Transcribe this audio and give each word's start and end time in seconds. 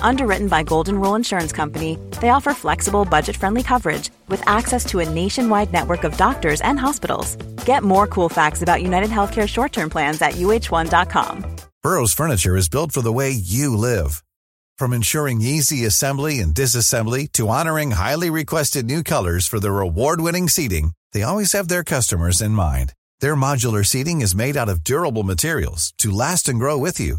Underwritten 0.00 0.48
by 0.48 0.62
Golden 0.62 0.98
Rule 0.98 1.14
Insurance 1.14 1.52
Company, 1.52 1.98
they 2.20 2.30
offer 2.30 2.54
flexible, 2.54 3.04
budget 3.04 3.36
friendly 3.36 3.62
coverage 3.62 4.10
with 4.28 4.42
access 4.48 4.84
to 4.86 5.00
a 5.00 5.08
nationwide 5.08 5.72
network 5.72 6.04
of 6.04 6.16
doctors 6.16 6.60
and 6.60 6.78
hospitals. 6.78 7.36
Get 7.64 7.82
more 7.82 8.06
cool 8.06 8.28
facts 8.28 8.62
about 8.62 8.82
United 8.82 9.10
Healthcare 9.10 9.48
short 9.48 9.72
term 9.72 9.90
plans 9.90 10.20
at 10.22 10.34
uh1.com. 10.34 11.56
Burrow's 11.82 12.12
furniture 12.12 12.56
is 12.56 12.68
built 12.68 12.92
for 12.92 13.02
the 13.02 13.12
way 13.12 13.30
you 13.30 13.76
live. 13.76 14.24
From 14.78 14.92
ensuring 14.92 15.40
easy 15.40 15.84
assembly 15.84 16.40
and 16.40 16.54
disassembly 16.54 17.30
to 17.32 17.48
honoring 17.48 17.92
highly 17.92 18.30
requested 18.30 18.86
new 18.86 19.02
colors 19.02 19.46
for 19.46 19.60
their 19.60 19.80
award-winning 19.80 20.48
seating, 20.48 20.92
they 21.12 21.22
always 21.22 21.52
have 21.52 21.68
their 21.68 21.84
customers 21.84 22.40
in 22.40 22.52
mind. 22.52 22.92
Their 23.20 23.34
modular 23.36 23.86
seating 23.86 24.20
is 24.20 24.34
made 24.34 24.56
out 24.56 24.68
of 24.68 24.84
durable 24.84 25.24
materials 25.24 25.92
to 25.98 26.10
last 26.10 26.48
and 26.48 26.58
grow 26.58 26.78
with 26.78 27.00
you. 27.00 27.18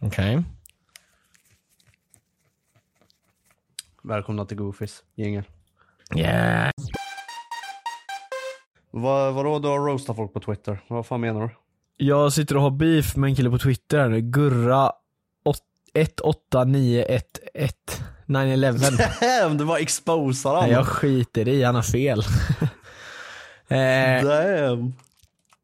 Okej. 0.00 0.42
Välkomna 4.02 4.44
till 4.44 4.56
Goofys 4.56 5.02
jingel. 5.14 5.44
Yeah. 6.16 6.70
Vad, 8.90 9.34
vadå 9.34 9.58
du 9.58 9.68
har 9.68 9.78
roastat 9.78 10.16
folk 10.16 10.32
på 10.32 10.40
Twitter? 10.40 10.80
Vad 10.88 11.06
fan 11.06 11.20
menar 11.20 11.40
du? 11.40 11.50
Jag 11.96 12.32
sitter 12.32 12.56
och 12.56 12.62
har 12.62 12.70
beef 12.70 13.16
med 13.16 13.28
en 13.28 13.36
kille 13.36 13.50
på 13.50 13.58
Twitter 13.58 13.98
här 13.98 14.08
nu, 14.08 14.20
Gurra 14.20 14.92
18911 15.94 17.22
911 18.26 18.86
Damn, 19.20 19.58
du 19.58 19.64
bara 19.64 19.78
exposar 19.78 20.54
honom. 20.54 20.70
jag 20.70 20.86
skiter 20.86 21.48
i, 21.48 21.62
han 21.62 21.74
har 21.74 21.82
fel. 21.82 22.20
eh, 23.68 24.24
Damn. 24.24 24.94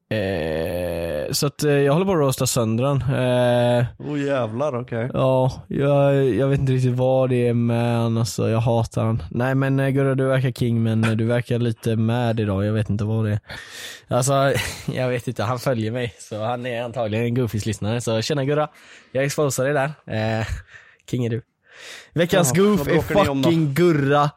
Eh, 0.08 1.32
så 1.32 1.46
att 1.46 1.62
eh, 1.62 1.72
jag 1.72 1.92
håller 1.92 2.06
på 2.06 2.12
att 2.12 2.18
roasta 2.18 2.46
sönder 2.46 2.84
den. 2.84 2.96
Eh, 2.96 3.86
oh 3.98 4.20
jävlar, 4.20 4.80
okej. 4.80 5.04
Okay. 5.04 5.20
Ja, 5.20 5.64
jag, 5.68 6.24
jag 6.24 6.48
vet 6.48 6.60
inte 6.60 6.72
riktigt 6.72 6.94
vad 6.94 7.30
det 7.30 7.48
är 7.48 7.54
med 7.54 7.96
han 7.96 8.18
alltså. 8.18 8.48
Jag 8.48 8.58
hatar 8.58 9.04
han. 9.04 9.22
Nej 9.30 9.54
men 9.54 9.80
eh, 9.80 9.88
Gurra, 9.88 10.14
du 10.14 10.24
verkar 10.24 10.50
king 10.50 10.82
men 10.82 11.04
eh, 11.04 11.10
du 11.10 11.24
verkar 11.24 11.58
lite 11.58 11.96
mad 11.96 12.40
idag. 12.40 12.64
Jag 12.64 12.72
vet 12.72 12.90
inte 12.90 13.04
vad 13.04 13.24
det 13.24 13.32
är. 13.32 13.40
Alltså, 14.08 14.52
jag 14.92 15.08
vet 15.08 15.28
inte. 15.28 15.42
Han 15.42 15.58
följer 15.58 15.92
mig. 15.92 16.14
Så 16.18 16.44
han 16.44 16.66
är 16.66 16.82
antagligen 16.82 17.26
en 17.26 17.34
Goofies-lyssnare. 17.34 18.00
Så 18.00 18.22
tjena 18.22 18.44
Gurra. 18.44 18.68
Jag 19.12 19.24
exposar 19.24 19.64
dig 19.64 19.72
där. 19.72 19.92
Eh, 20.40 20.46
king 21.10 21.24
är 21.24 21.30
du. 21.30 21.42
Veckans 22.14 22.52
ja, 22.54 22.62
goof 22.62 22.88
är 22.88 23.00
fucking 23.00 23.74
Gurra. 23.74 24.30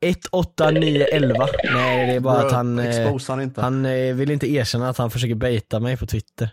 1, 0.00 0.26
8, 0.30 0.70
9, 0.70 1.04
11. 1.04 1.46
Nej, 1.74 2.06
det 2.06 2.12
är 2.14 2.20
bara 2.20 2.38
Bro, 2.38 2.46
att 2.46 2.52
han, 2.52 2.78
eh, 2.78 3.18
han, 3.28 3.40
inte. 3.42 3.60
han 3.60 3.86
eh, 3.86 4.14
vill 4.14 4.30
inte 4.30 4.50
erkänna 4.50 4.88
att 4.88 4.98
han 4.98 5.10
försöker 5.10 5.34
baita 5.34 5.80
mig 5.80 5.96
på 5.96 6.06
Twitter. 6.06 6.50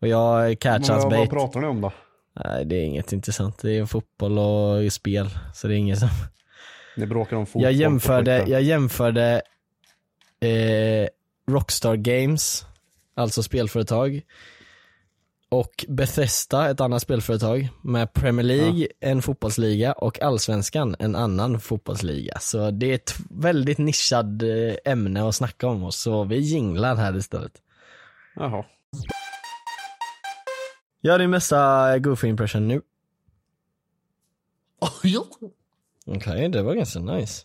Och 0.00 0.08
jag 0.08 0.58
catchar 0.60 0.92
hans 0.92 1.04
bait. 1.04 1.18
Vad 1.18 1.30
pratar 1.30 1.60
ni 1.60 1.66
om 1.66 1.80
då? 1.80 1.92
Nej, 2.44 2.64
det 2.64 2.76
är 2.76 2.84
inget 2.84 3.12
intressant. 3.12 3.58
Det 3.62 3.78
är 3.78 3.86
fotboll 3.86 4.38
och 4.38 4.92
spel. 4.92 5.30
Så 5.54 5.68
det 5.68 5.74
är 5.74 5.78
inget 5.78 5.98
som... 5.98 6.08
Ni 6.96 7.06
bråkar 7.06 7.36
om 7.36 7.46
fotboll? 7.46 7.62
Jag 7.62 7.72
jämförde, 7.72 8.44
jag 8.46 8.62
jämförde 8.62 9.42
eh, 10.40 11.08
Rockstar 11.50 11.96
Games, 11.96 12.66
alltså 13.14 13.42
spelföretag, 13.42 14.22
och 15.52 15.84
Bethesda, 15.88 16.70
ett 16.70 16.80
annat 16.80 17.02
spelföretag, 17.02 17.68
med 17.82 18.12
Premier 18.12 18.44
League, 18.44 18.88
en 19.00 19.22
fotbollsliga, 19.22 19.92
och 19.92 20.22
Allsvenskan, 20.22 20.96
en 20.98 21.16
annan 21.16 21.60
fotbollsliga. 21.60 22.38
Så 22.38 22.70
det 22.70 22.90
är 22.90 22.94
ett 22.94 23.14
väldigt 23.30 23.78
nischad 23.78 24.42
eh, 24.42 24.74
ämne 24.84 25.28
att 25.28 25.34
snacka 25.34 25.66
om 25.66 25.84
oss, 25.84 25.96
så 25.96 26.24
vi 26.24 26.36
jinglar 26.36 26.96
här 26.96 27.16
istället. 27.16 27.52
Jaha. 28.34 28.64
Gör 31.00 31.18
din 31.18 31.30
mesta 31.30 31.98
goofy 31.98 32.28
impression 32.28 32.68
nu. 32.68 32.82
Okej, 36.06 36.48
det 36.48 36.62
var 36.62 36.74
ganska 36.74 37.00
nice. 37.00 37.42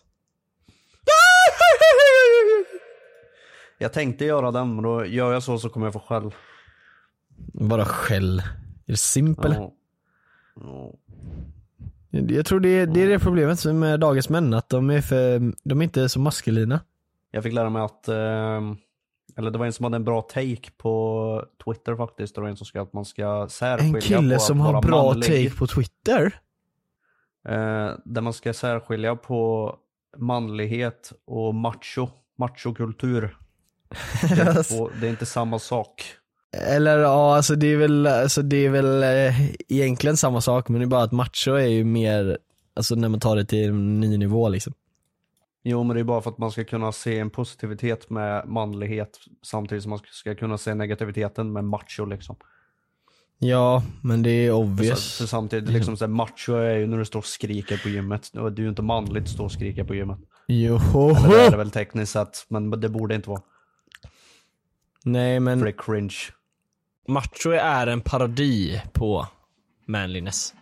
Jag 3.78 3.92
tänkte 3.92 4.24
göra 4.24 4.50
den, 4.50 4.74
men 4.74 4.84
då 4.84 5.06
gör 5.06 5.32
jag 5.32 5.42
så 5.42 5.58
så 5.58 5.68
kommer 5.68 5.86
jag 5.86 5.92
få 5.92 6.00
skäll. 6.00 6.32
Bara 7.54 7.84
skäll. 7.84 8.38
Är 8.86 8.92
det 8.92 8.96
simpel? 8.96 9.52
Ja. 9.54 9.72
Ja. 10.60 10.94
Jag 12.10 12.46
tror 12.46 12.60
det 12.60 12.68
är, 12.68 12.86
det 12.86 13.02
är 13.02 13.08
det 13.08 13.18
problemet 13.18 13.64
med 13.64 14.00
dagens 14.00 14.28
män, 14.28 14.54
att 14.54 14.68
de 14.68 14.90
är 14.90 15.00
för, 15.00 15.52
de 15.68 15.80
är 15.80 15.84
inte 15.84 16.08
så 16.08 16.20
maskulina. 16.20 16.80
Jag 17.30 17.42
fick 17.42 17.52
lära 17.52 17.70
mig 17.70 17.82
att, 17.82 18.08
ehm, 18.08 18.76
eller 19.36 19.50
det 19.50 19.58
var 19.58 19.66
en 19.66 19.72
som 19.72 19.84
hade 19.84 19.96
en 19.96 20.04
bra 20.04 20.22
take 20.22 20.70
på 20.76 21.44
Twitter 21.64 21.96
faktiskt. 21.96 22.34
Det 22.34 22.40
var 22.40 22.48
en 22.48 22.56
som 22.56 22.66
skrev 22.66 22.82
att 22.82 22.92
man 22.92 23.04
ska 23.04 23.46
särskilja 23.50 23.94
En 23.96 24.00
kille 24.00 24.34
på 24.34 24.40
som 24.40 24.60
har 24.60 24.82
bra 24.82 25.04
manlig. 25.04 25.24
take 25.26 25.58
på 25.58 25.66
Twitter. 25.66 26.24
Eh, 27.48 27.90
där 28.04 28.20
man 28.20 28.32
ska 28.32 28.52
särskilja 28.52 29.16
på 29.16 29.74
manlighet 30.16 31.12
och 31.24 31.54
macho, 31.54 32.08
machokultur. 32.38 33.36
Det, 34.22 34.40
är 34.40 34.62
två- 34.78 34.90
det 35.00 35.06
är 35.06 35.10
inte 35.10 35.26
samma 35.26 35.58
sak. 35.58 36.04
Eller 36.56 36.98
ja, 36.98 37.36
alltså 37.36 37.54
det 37.54 37.66
är 37.66 37.76
väl, 37.76 38.06
alltså 38.06 38.42
det 38.42 38.56
är 38.56 38.70
väl 38.70 39.02
eh, 39.02 39.50
egentligen 39.68 40.16
samma 40.16 40.40
sak, 40.40 40.68
men 40.68 40.80
det 40.80 40.84
är 40.84 40.88
bara 40.88 41.02
att 41.02 41.12
macho 41.12 41.52
är 41.52 41.66
ju 41.66 41.84
mer, 41.84 42.38
alltså 42.74 42.94
när 42.94 43.08
man 43.08 43.20
tar 43.20 43.36
det 43.36 43.44
till 43.44 43.68
en 43.68 44.00
ny 44.00 44.18
nivå 44.18 44.48
liksom. 44.48 44.72
Jo 45.64 45.84
men 45.84 45.94
det 45.96 46.00
är 46.00 46.04
bara 46.04 46.20
för 46.20 46.30
att 46.30 46.38
man 46.38 46.50
ska 46.50 46.64
kunna 46.64 46.92
se 46.92 47.18
en 47.18 47.30
positivitet 47.30 48.10
med 48.10 48.48
manlighet 48.48 49.18
samtidigt 49.42 49.82
som 49.82 49.90
man 49.90 50.00
ska 50.10 50.34
kunna 50.34 50.58
se 50.58 50.74
negativiteten 50.74 51.52
med 51.52 51.64
macho 51.64 52.04
liksom. 52.04 52.36
Ja, 53.38 53.82
men 54.02 54.22
det 54.22 54.30
är 54.30 54.50
För, 54.50 54.58
obvious. 54.58 55.18
för 55.18 55.26
samtidigt, 55.26 55.70
liksom 55.70 55.96
så 55.96 56.04
här, 56.04 56.12
macho 56.12 56.52
är 56.52 56.76
ju 56.76 56.86
när 56.86 56.98
du 56.98 57.04
står 57.04 57.18
och 57.18 57.26
skriker 57.26 57.78
på 57.78 57.88
gymmet. 57.88 58.30
Det 58.32 58.40
är 58.40 58.60
ju 58.60 58.68
inte 58.68 58.82
manligt 58.82 59.22
att 59.22 59.28
stå 59.28 59.44
och 59.44 59.52
skrika 59.52 59.84
på 59.84 59.94
gymmet. 59.94 60.18
Joho! 60.46 61.16
Eller 61.16 61.28
det 61.28 61.46
är 61.46 61.50
det 61.50 61.56
väl 61.56 61.70
tekniskt 61.70 62.12
sett, 62.12 62.46
men 62.48 62.70
det 62.70 62.88
borde 62.88 63.14
inte 63.14 63.30
vara. 63.30 63.42
Nej 65.04 65.36
För 65.36 65.40
men 65.40 65.60
det 65.60 65.68
är 65.68 65.74
cringe. 65.78 66.16
Macho 67.08 67.50
är 67.50 67.86
en 67.86 68.00
parodi 68.00 68.82
på 68.92 69.26
manliness. 69.86 70.54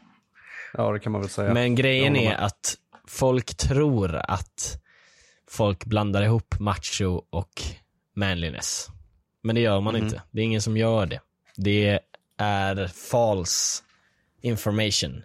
Ja 0.74 0.92
det 0.92 0.98
kan 1.00 1.12
man 1.12 1.20
väl 1.20 1.30
säga. 1.30 1.54
Men 1.54 1.74
grejen 1.74 2.16
är 2.16 2.34
att 2.34 2.74
folk 3.08 3.56
tror 3.56 4.16
att 4.16 4.78
folk 5.50 5.84
blandar 5.84 6.22
ihop 6.22 6.58
macho 6.60 7.22
och 7.30 7.62
manliness. 8.16 8.86
Men 9.42 9.54
det 9.54 9.60
gör 9.60 9.80
man 9.80 9.94
Mhm. 9.94 10.04
inte. 10.04 10.22
Det 10.30 10.40
är 10.40 10.44
ingen 10.44 10.62
som 10.62 10.76
gör 10.76 11.06
det. 11.06 11.20
Det 11.56 12.00
är 12.38 12.86
false 13.10 13.82
information. 14.42 15.22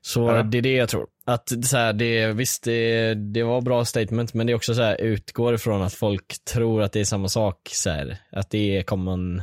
Så 0.00 0.20
Ja. 0.28 0.42
det 0.42 0.58
är 0.58 0.62
det 0.62 0.74
jag 0.76 0.88
tror. 0.88 1.06
Att 1.24 1.52
så 1.66 1.76
här, 1.76 1.92
det, 1.92 2.32
visst, 2.32 2.62
det, 2.64 3.14
det 3.14 3.42
var 3.42 3.60
bra 3.60 3.84
statement, 3.84 4.34
men 4.34 4.46
det 4.46 4.52
är 4.52 4.54
också 4.54 4.74
så 4.74 4.82
här, 4.82 5.00
utgår 5.00 5.54
ifrån 5.54 5.82
att 5.82 5.94
folk 5.94 6.44
tror 6.44 6.82
att 6.82 6.92
det 6.92 7.00
är 7.00 7.04
samma 7.04 7.28
sak. 7.28 7.68
Så 7.72 7.90
här, 7.90 8.16
att 8.32 8.50
det 8.50 8.76
är 8.78 8.82
common, 8.82 9.42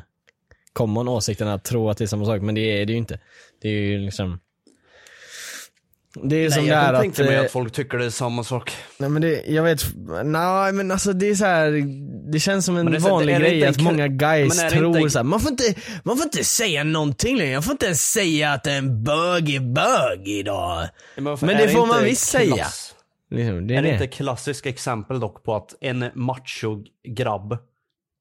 common 0.73 1.07
åsikten 1.07 1.47
att 1.47 1.63
tro 1.63 1.89
att 1.89 1.97
det 1.97 2.03
är 2.03 2.07
samma 2.07 2.25
sak, 2.25 2.41
men 2.41 2.55
det 2.55 2.81
är 2.81 2.85
det 2.85 2.91
ju 2.91 2.97
inte. 2.97 3.19
Det 3.61 3.67
är 3.67 3.71
ju 3.81 3.97
liksom 3.99 4.39
det 6.23 6.35
är 6.35 6.49
som 6.49 6.59
Nej, 6.61 6.69
det 6.69 6.75
jag 6.75 6.83
är 6.83 6.85
kan 6.85 6.95
att, 6.95 7.01
tänka 7.01 7.23
mig 7.23 7.35
eh, 7.35 7.41
att 7.41 7.51
folk 7.51 7.73
tycker 7.73 7.97
det 7.97 8.05
är 8.05 8.09
samma 8.09 8.43
sak. 8.43 8.71
nej 8.97 9.09
men 9.09 9.21
det, 9.21 9.43
jag 9.47 9.63
vet, 9.63 9.83
nej 10.25 10.73
men 10.73 10.91
alltså 10.91 11.13
det 11.13 11.29
är 11.29 11.35
så 11.35 11.45
här, 11.45 11.71
det 12.31 12.39
känns 12.39 12.65
som 12.65 12.77
en 12.77 12.83
Men 12.85 12.93
det 12.93 12.99
vanlig 12.99 13.33
är 13.35 13.39
det 13.39 13.45
grej 13.49 13.63
en 13.63 13.69
att 13.69 13.81
många 13.81 14.07
guys 14.07 14.57
men 14.57 14.65
det 14.69 14.71
tror 14.77 14.97
inte- 14.97 15.09
så 15.09 15.19
här, 15.19 15.23
man 15.23 15.39
får 15.39 15.51
inte, 15.51 15.63
man 16.03 16.17
får 16.17 16.23
inte 16.25 16.43
säga 16.43 16.83
någonting 16.83 17.37
längre, 17.37 17.51
jag 17.51 17.63
får 17.63 17.71
inte 17.71 17.85
ens 17.85 18.11
säga 18.11 18.51
att 18.53 18.67
en 18.67 19.03
bög 19.03 19.49
är 19.55 19.59
bög 19.59 20.27
idag. 20.27 20.87
Men 21.15 21.57
det 21.57 21.69
får 21.69 21.85
man 21.85 22.03
visst 22.03 22.29
säga. 22.29 22.65
Liksom, 23.31 23.67
det 23.67 23.73
är, 23.73 23.77
Är 23.77 23.81
det 23.81 23.87
det. 23.87 23.93
inte 23.93 24.07
klassisk 24.07 24.65
exempel 24.65 25.19
dock 25.19 25.43
på 25.43 25.55
att 25.55 25.75
en 25.81 26.05
macho-grabb 26.15 27.57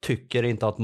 tycker 0.06 0.42
inte 0.42 0.66
att 0.66 0.78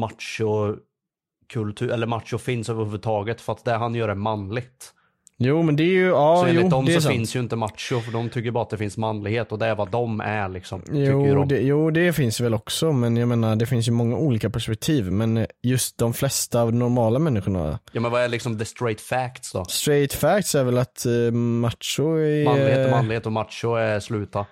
macho-kultur, 1.49 1.91
eller 1.91 2.07
macho 2.07 2.39
finns 2.39 2.69
överhuvudtaget 2.69 3.41
för 3.41 3.53
att 3.53 3.65
det 3.65 3.73
han 3.73 3.95
gör 3.95 4.09
är 4.09 4.15
manligt. 4.15 4.95
Jo 5.41 5.63
men 5.63 5.77
det 5.77 5.83
är 5.83 5.87
ju, 5.87 6.07
ja 6.07 6.37
så 6.37 6.47
enligt 6.47 6.63
jo 6.65 6.69
dem 6.69 6.87
så 6.87 7.01
sant. 7.01 7.15
finns 7.15 7.37
ju 7.37 7.41
inte 7.41 7.57
macho 7.57 8.01
för 8.01 8.13
de 8.13 8.29
tycker 8.29 8.51
bara 8.51 8.63
att 8.63 8.71
det 8.71 8.79
finns 8.79 8.97
manlighet 8.97 9.53
och 9.53 9.59
det 9.59 9.67
är 9.67 9.75
vad 9.75 9.91
de 9.91 10.21
är 10.21 10.49
liksom. 10.49 10.83
Jo 10.93 11.35
de. 11.35 11.49
det, 11.49 11.61
jo 11.61 11.91
det 11.91 12.13
finns 12.13 12.41
väl 12.41 12.55
också 12.55 12.93
men 12.93 13.17
jag 13.17 13.29
menar 13.29 13.57
det 13.57 13.67
finns 13.67 13.89
ju 13.89 13.93
många 13.93 14.17
olika 14.17 14.51
perspektiv 14.51 15.13
men 15.13 15.47
just 15.63 15.99
de 15.99 16.15
flesta 16.15 16.63
av 16.63 16.75
normala 16.75 17.19
människorna 17.19 17.79
Ja 17.93 18.01
men 18.01 18.13
vad 18.13 18.23
är 18.23 18.29
liksom 18.29 18.59
the 18.59 18.65
straight 18.65 19.01
facts 19.01 19.53
då? 19.53 19.65
Straight 19.65 20.13
facts 20.13 20.55
är 20.55 20.65
väl 20.65 20.79
att 20.79 21.05
uh, 21.07 21.33
macho 21.33 22.17
är... 22.17 22.45
Manlighet 22.45 22.79
är 22.79 22.91
manlighet 22.91 23.27
och 23.27 23.33
macho 23.33 23.75
är 23.75 24.01
sluta. 24.01 24.47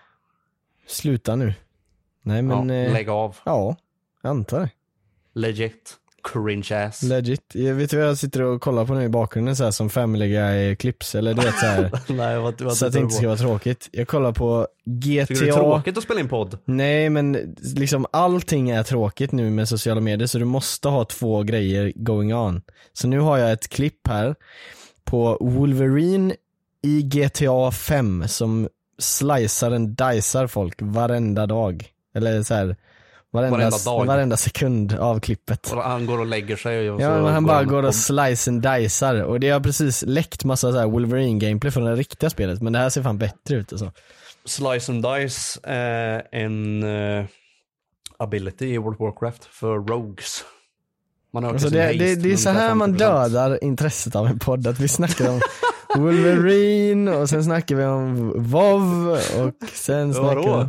Sluta 0.87 1.37
nu. 1.37 1.55
Nej 2.23 2.43
men, 2.43 2.69
ja, 2.69 2.75
eh, 2.75 2.93
lägg 2.93 3.09
av. 3.09 3.37
ja, 3.45 3.77
jag 4.23 4.31
antar 4.31 4.61
det. 4.61 4.71
Legit. 5.35 5.97
Cringe 6.33 6.87
ass. 6.87 7.03
Legit. 7.03 7.41
Jag 7.55 7.75
vet 7.75 7.91
du 7.91 7.97
vad 7.97 8.07
jag 8.07 8.19
sitter 8.19 8.43
och 8.43 8.61
kollar 8.61 8.85
på 8.85 8.95
nu 8.95 9.05
i 9.05 9.09
bakgrunden 9.09 9.57
så 9.57 9.65
här 9.65 9.71
som 9.71 9.91
Family 9.91 10.29
Guy 10.29 10.77
clips 10.77 11.15
eller 11.15 11.35
du 11.35 11.43
vet 11.43 11.59
så 11.59 11.67
här, 11.67 11.91
Nej 12.13 12.39
vad, 12.39 12.61
vad 12.61 12.77
så 12.77 12.87
att 12.87 12.93
det 12.93 12.99
inte 12.99 13.15
ska 13.15 13.27
vara 13.27 13.37
tråkigt. 13.37 13.89
Jag 13.93 14.09
kollar 14.09 14.33
på 14.33 14.67
GTA. 14.85 15.27
Tycker 15.27 15.35
du 15.35 15.47
det 15.47 15.51
är 15.51 15.55
tråkigt 15.55 15.99
att 15.99 16.05
spela 16.05 16.21
in 16.21 16.29
podd? 16.29 16.59
Nej 16.65 17.11
men 17.11 17.57
liksom 17.75 18.07
allting 18.11 18.71
är 18.71 18.83
tråkigt 18.83 19.33
nu 19.33 19.51
med 19.51 19.69
sociala 19.69 20.01
medier 20.01 20.27
så 20.27 20.39
du 20.39 20.45
måste 20.45 20.89
ha 20.89 21.05
två 21.05 21.43
grejer 21.43 21.93
going 21.97 22.35
on. 22.35 22.63
Så 22.93 23.09
nu 23.09 23.19
har 23.19 23.39
jag 23.39 23.53
ett 23.53 23.69
klipp 23.69 24.09
här 24.09 24.35
på 25.05 25.39
Wolverine 25.41 26.35
i 26.83 27.03
GTA 27.03 27.71
5 27.71 28.29
som 28.29 28.69
slicear 28.99 29.71
en 29.71 29.95
dicear 29.95 30.47
folk 30.47 30.83
varenda 30.83 31.47
dag. 31.47 31.87
Eller 32.15 32.43
så 32.43 32.55
här, 32.55 32.77
varenda, 33.33 33.57
Varenda 33.59 33.79
dag. 33.85 34.07
varenda 34.07 34.37
sekund 34.37 34.93
av 34.93 35.21
klippet. 35.21 35.73
Och 35.73 35.83
Han 35.83 36.07
går 36.07 36.19
och 36.21 36.27
lägger 36.27 36.57
sig 36.57 36.91
och 36.91 37.01
Ja 37.01 37.23
men 37.23 37.33
han 37.33 37.45
bara 37.47 37.65
går 37.65 37.83
på- 37.83 37.89
och 37.89 37.95
slice 37.95 38.51
and 38.51 38.63
dicear 38.63 39.23
och 39.23 39.41
det 39.41 39.51
har 39.51 39.61
precis 39.61 40.05
läckt 40.07 40.45
massa 40.45 40.73
så 40.73 40.89
Wolverine 40.91 41.39
gameplay 41.39 41.71
från 41.73 41.85
det 41.85 41.95
riktiga 41.97 42.31
spelet 42.31 42.63
men 42.63 42.73
det 42.73 42.79
här 42.79 42.91
ser 42.91 43.03
fan 43.03 43.19
bättre 43.19 43.57
ut 43.57 43.73
alltså. 43.73 43.93
Slice 44.45 44.93
and 44.93 45.03
Dice 45.03 45.61
är 45.63 46.23
en 46.33 46.83
eh, 46.83 47.25
ability 48.19 48.67
i 48.75 48.79
World 48.79 48.95
of 48.95 49.01
Warcraft 49.01 49.45
för 49.45 49.75
Rogues. 49.75 50.45
Man 51.33 51.45
ökar 51.45 51.53
Alltså 51.55 51.69
sin 51.69 51.79
det, 51.79 51.85
haste 51.87 51.99
det, 52.05 52.15
det 52.17 52.33
är 52.33 52.37
så 52.37 52.51
här 52.51 52.75
man 52.75 52.95
50%. 52.95 52.99
dödar 52.99 53.65
intresset 53.65 54.17
av 54.17 54.27
en 54.27 54.39
podd, 54.39 54.67
att 54.67 54.81
vi 54.81 54.89
snackar 54.89 55.31
om 55.31 55.41
Wolverine 55.99 57.11
och 57.11 57.29
sen 57.29 57.45
snackar 57.45 57.77
vi 57.77 57.85
om 57.85 58.33
WoW 58.37 59.11
och 59.13 59.69
sen 59.73 60.15
snackar 60.15 60.37
vi 60.41 60.49
om... 60.49 60.69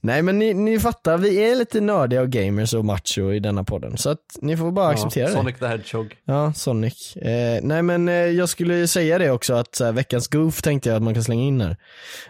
Nej 0.00 0.22
men 0.22 0.38
ni, 0.38 0.54
ni 0.54 0.80
fattar, 0.80 1.18
vi 1.18 1.50
är 1.50 1.56
lite 1.56 1.80
nördiga 1.80 2.20
och 2.20 2.28
gamers 2.30 2.74
och 2.74 2.84
macho 2.84 3.32
i 3.32 3.40
denna 3.40 3.64
podden 3.64 3.96
så 3.96 4.10
att 4.10 4.38
ni 4.40 4.56
får 4.56 4.72
bara 4.72 4.88
acceptera 4.88 5.24
ja, 5.24 5.28
det. 5.30 5.36
Sonic 5.36 5.58
the 5.58 5.66
Hedgehog. 5.66 6.14
Ja, 6.24 6.52
Sonic. 6.52 7.16
Eh, 7.16 7.60
nej 7.62 7.82
men 7.82 8.08
eh, 8.08 8.14
jag 8.14 8.48
skulle 8.48 8.88
säga 8.88 9.18
det 9.18 9.30
också 9.30 9.54
att 9.54 9.80
här, 9.80 9.92
veckans 9.92 10.28
goof 10.28 10.62
tänkte 10.62 10.88
jag 10.88 10.96
att 10.96 11.02
man 11.02 11.14
kan 11.14 11.24
slänga 11.24 11.42
in 11.44 11.60
här. 11.60 11.76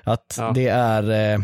Att 0.04 0.34
Ja. 0.38 0.52
det 0.54 0.69
är 0.69 1.32
eh, 1.34 1.40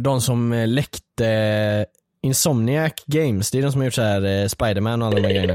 de 0.00 0.20
som 0.20 0.52
eh, 0.52 0.68
läckte 0.68 1.86
Insomniac 2.22 2.92
Games, 3.06 3.50
det 3.50 3.58
är 3.58 3.62
de 3.62 3.72
som 3.72 3.80
har 3.80 3.84
gjort 3.86 3.94
så 3.94 4.02
här 4.02 4.42
eh, 4.42 4.46
Spiderman 4.46 5.02
och 5.02 5.08
alla 5.08 5.16
de 5.16 5.22
här 5.22 5.30
grejerna. 5.34 5.54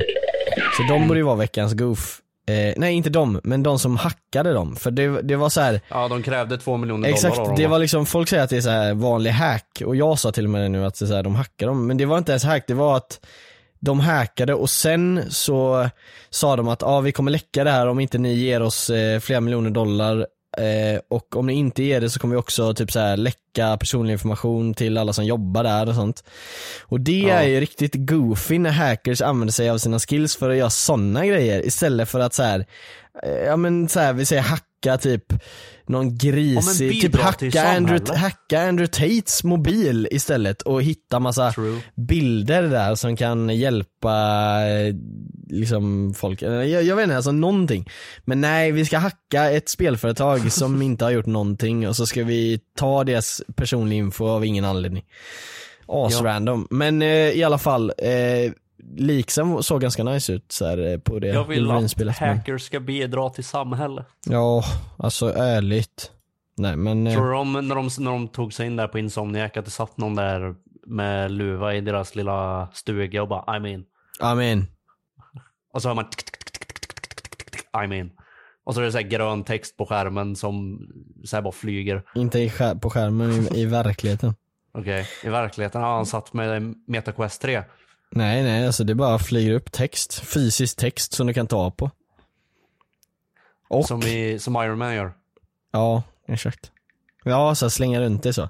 Så 0.77 0.93
de 0.93 1.07
borde 1.07 1.19
ju 1.19 1.25
vara 1.25 1.35
veckans 1.35 1.73
goof. 1.73 2.19
Eh, 2.47 2.73
nej 2.77 2.93
inte 2.93 3.09
de, 3.09 3.41
men 3.43 3.63
de 3.63 3.79
som 3.79 3.97
hackade 3.97 4.53
dem. 4.53 4.75
För 4.75 4.91
det, 4.91 5.21
det 5.21 5.35
var 5.35 5.49
så 5.49 5.61
här 5.61 5.81
Ja, 5.89 6.07
de 6.07 6.23
krävde 6.23 6.57
två 6.57 6.77
miljoner 6.77 7.01
dollar 7.03 7.13
Exakt, 7.13 7.37
av 7.39 7.47
dem. 7.47 7.55
det 7.55 7.63
va? 7.63 7.69
var 7.71 7.79
liksom, 7.79 8.05
folk 8.05 8.29
säger 8.29 8.43
att 8.43 8.49
det 8.49 8.57
är 8.57 8.61
så 8.61 8.69
här 8.69 8.93
vanlig 8.93 9.31
hack 9.31 9.81
och 9.85 9.95
jag 9.95 10.19
sa 10.19 10.31
till 10.31 10.43
och 10.43 10.49
med 10.49 10.61
det 10.61 10.69
nu 10.69 10.85
att 10.85 10.99
det 10.99 11.05
är 11.05 11.07
så 11.07 11.15
här, 11.15 11.23
de 11.23 11.35
hackar 11.35 11.67
dem, 11.67 11.87
men 11.87 11.97
det 11.97 12.05
var 12.05 12.17
inte 12.17 12.31
ens 12.31 12.43
hack, 12.43 12.63
det 12.67 12.73
var 12.73 12.97
att 12.97 13.19
de 13.79 13.99
hackade 13.99 14.53
och 14.53 14.69
sen 14.69 15.23
så 15.29 15.89
sa 16.29 16.55
de 16.55 16.67
att 16.67 16.83
ah, 16.83 16.99
vi 17.01 17.11
kommer 17.11 17.31
läcka 17.31 17.63
det 17.63 17.71
här 17.71 17.87
om 17.87 17.99
inte 17.99 18.17
ni 18.17 18.33
ger 18.33 18.61
oss 18.61 18.89
eh, 18.89 19.19
flera 19.19 19.41
miljoner 19.41 19.69
dollar 19.69 20.27
eh, 20.57 20.99
och 21.09 21.35
om 21.35 21.47
ni 21.47 21.53
inte 21.53 21.83
ger 21.83 22.01
det 22.01 22.09
så 22.09 22.19
kommer 22.19 22.35
vi 22.35 22.41
också 22.41 22.73
typ 22.73 22.91
så 22.91 22.99
här 22.99 23.17
läcka 23.17 23.77
personlig 23.79 24.13
information 24.13 24.73
till 24.73 24.97
alla 24.97 25.13
som 25.13 25.25
jobbar 25.25 25.63
där 25.63 25.89
och 25.89 25.95
sånt. 25.95 26.23
Och 26.83 26.99
det 27.01 27.19
Ja. 27.19 27.33
är 27.33 27.47
ju 27.47 27.59
riktigt 27.59 27.93
goofy 27.95 28.59
när 28.59 28.71
hackers 28.71 29.21
använder 29.21 29.51
sig 29.53 29.69
av 29.69 29.77
sina 29.77 29.99
skills 29.99 30.35
för 30.35 30.49
att 30.49 30.57
göra 30.57 30.69
sådana 30.69 31.25
grejer 31.25 31.65
istället 31.65 32.09
för 32.09 32.19
att 32.19 32.33
så 32.33 32.43
här, 32.43 32.65
eh, 33.23 33.31
ja 33.45 33.57
men 33.57 33.89
så 33.89 33.99
här, 33.99 34.13
vi 34.13 34.25
säger 34.25 34.41
hacka 34.41 34.97
typ 34.97 35.33
någon 35.89 36.17
grisig, 36.17 37.01
typ 37.01 37.11
bidra 37.11 37.31
till 37.31 37.57
hacka 37.57 37.77
Andrew, 37.77 38.17
hacka 38.17 38.61
Andrew 38.61 38.87
Tates 38.87 39.43
mobil 39.43 40.07
istället 40.11 40.61
och 40.61 40.83
hitta 40.83 41.19
massa 41.19 41.51
True. 41.51 41.81
bilder 41.95 42.63
där 42.63 42.95
som 42.95 43.15
kan 43.17 43.49
hjälpa 43.49 44.15
eh, 44.67 44.95
liksom 45.49 46.13
folk, 46.17 46.41
Eller 46.41 46.63
jag, 46.63 46.83
jag 46.83 46.95
vet 46.95 47.03
inte, 47.03 47.15
alltså 47.15 47.31
någonting. 47.31 47.89
Men 48.25 48.41
nej, 48.41 48.71
vi 48.71 48.85
ska 48.85 48.97
hacka 48.97 49.51
ett 49.51 49.69
spelföretag 49.69 50.51
som 50.51 50.81
inte 50.81 51.05
har 51.05 51.11
gjort 51.11 51.25
någonting 51.25 51.87
och 51.87 51.95
så 51.95 52.05
ska 52.05 52.23
vi 52.23 52.59
ta 52.77 53.03
deras 53.03 53.41
personliga 53.55 53.99
info 53.99 54.27
av 54.27 54.45
ingen 54.45 54.65
anledning. 54.65 55.03
Asrandom. 55.87 56.67
Men 56.69 57.01
eh, 57.01 57.07
i 57.09 57.43
alla 57.43 57.57
fall, 57.57 57.91
eh, 57.97 58.51
Liksen 58.97 59.63
såg 59.63 59.81
ganska 59.81 60.03
nice 60.03 60.33
ut 60.33 60.51
så 60.51 60.65
här, 60.65 60.77
eh, 60.77 60.97
på 60.97 61.19
det 61.19 61.27
Jag 61.27 61.47
vill 61.47 61.71
att 61.71 62.17
hackers 62.17 62.61
ska 62.61 62.79
bidra 62.79 63.29
till 63.29 63.43
samhället. 63.43 64.05
Ja, 64.25 64.63
alltså 64.97 65.33
ärligt. 65.33 66.11
Nej 66.57 66.75
men. 66.75 67.07
Eh, 67.07 67.13
Tror 67.13 67.25
du 67.25 67.31
de, 67.31 67.67
när 67.67 67.75
de, 67.75 67.89
när 67.99 68.11
de 68.11 68.27
tog 68.27 68.53
sig 68.53 68.67
in 68.67 68.75
där 68.75 68.87
på 68.87 68.99
Insomniac 68.99 69.57
att 69.57 69.65
det 69.65 69.71
satt 69.71 69.97
någon 69.97 70.15
där 70.15 70.55
med 70.87 71.31
luva 71.31 71.75
i 71.75 71.81
deras 71.81 72.15
lilla 72.15 72.67
stuga 72.73 73.21
och 73.21 73.27
bara 73.27 73.41
I'm 73.41 73.67
in. 73.67 73.85
I'm 74.21 74.51
in. 74.51 74.67
Och 75.73 75.81
så 75.81 75.87
hör 75.87 75.95
man 75.95 76.05
I'm 77.73 77.93
in. 77.93 78.11
Och 78.63 78.75
så 78.75 78.81
är 78.81 78.85
det 78.85 78.91
så 78.91 78.99
grön 79.01 79.43
text 79.43 79.77
på 79.77 79.85
skärmen 79.85 80.35
som 80.35 80.79
så 81.23 81.41
bara 81.41 81.51
flyger. 81.51 82.03
Inte 82.15 82.51
på 82.81 82.89
skärmen, 82.89 83.55
i, 83.55 83.65
verkligheten. 83.65 84.35
Okej, 84.71 85.07
i 85.23 85.29
verkligheten. 85.29 85.81
Ja, 85.81 85.95
han 85.95 86.05
satt 86.05 86.33
med 86.33 86.75
MetaQuest 86.87 87.41
3. 87.41 87.63
Nej 88.15 88.43
nej, 88.43 88.65
alltså 88.67 88.83
det 88.83 88.95
bara 88.95 89.19
flyger 89.19 89.53
upp 89.53 89.71
text, 89.71 90.19
fysisk 90.19 90.77
text 90.77 91.13
som 91.13 91.27
du 91.27 91.33
kan 91.33 91.47
ta 91.47 91.71
på. 91.71 91.91
Och, 93.69 93.85
Som, 93.85 94.03
i, 94.03 94.39
som 94.39 94.55
Iron 94.55 94.77
Man 94.77 94.95
gör. 94.95 95.13
ja 95.71 96.03
exakt. 96.27 96.71
Ja, 97.23 97.55
så 97.55 97.69
slänga 97.69 98.01
runt 98.01 98.23
det 98.23 98.33
så. 98.33 98.49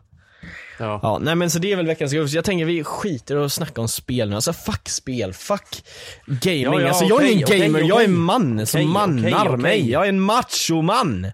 Ja. 0.80 1.00
Ja, 1.04 1.20
nej 1.22 1.36
men 1.36 1.50
så 1.50 1.60
det 1.60 1.72
är 1.72 1.76
väl 1.76 1.88
veckans. 1.88 2.12
Så 2.12 2.38
jag 2.38 2.46
tänker 2.46 2.66
vi 2.66 2.84
skiter 2.84 3.36
och 3.36 3.52
snackar 3.52 3.82
om 3.82 3.88
spel 3.88 4.30
nu. 4.30 4.36
Alltså 4.36 4.54
fuck 4.54 4.90
spel, 4.90 5.34
fuck 5.34 5.84
gaming. 6.26 6.62
Ja, 6.64 6.82
ja, 6.82 6.88
alltså 6.88 7.06
jag 7.06 7.12
är 7.24 7.26
okej, 7.26 7.34
ingen 7.34 7.48
gamer, 7.48 7.80
okej, 7.80 7.88
jag 7.90 8.02
är 8.02 8.06
en 8.06 8.18
man 8.18 8.66
som 8.66 8.80
Okej, 8.82 8.88
mannar 8.94 9.58
mig. 9.58 9.90
Jag 9.92 10.04
är 10.06 10.10
en 10.10 10.22
machoman. 10.22 11.32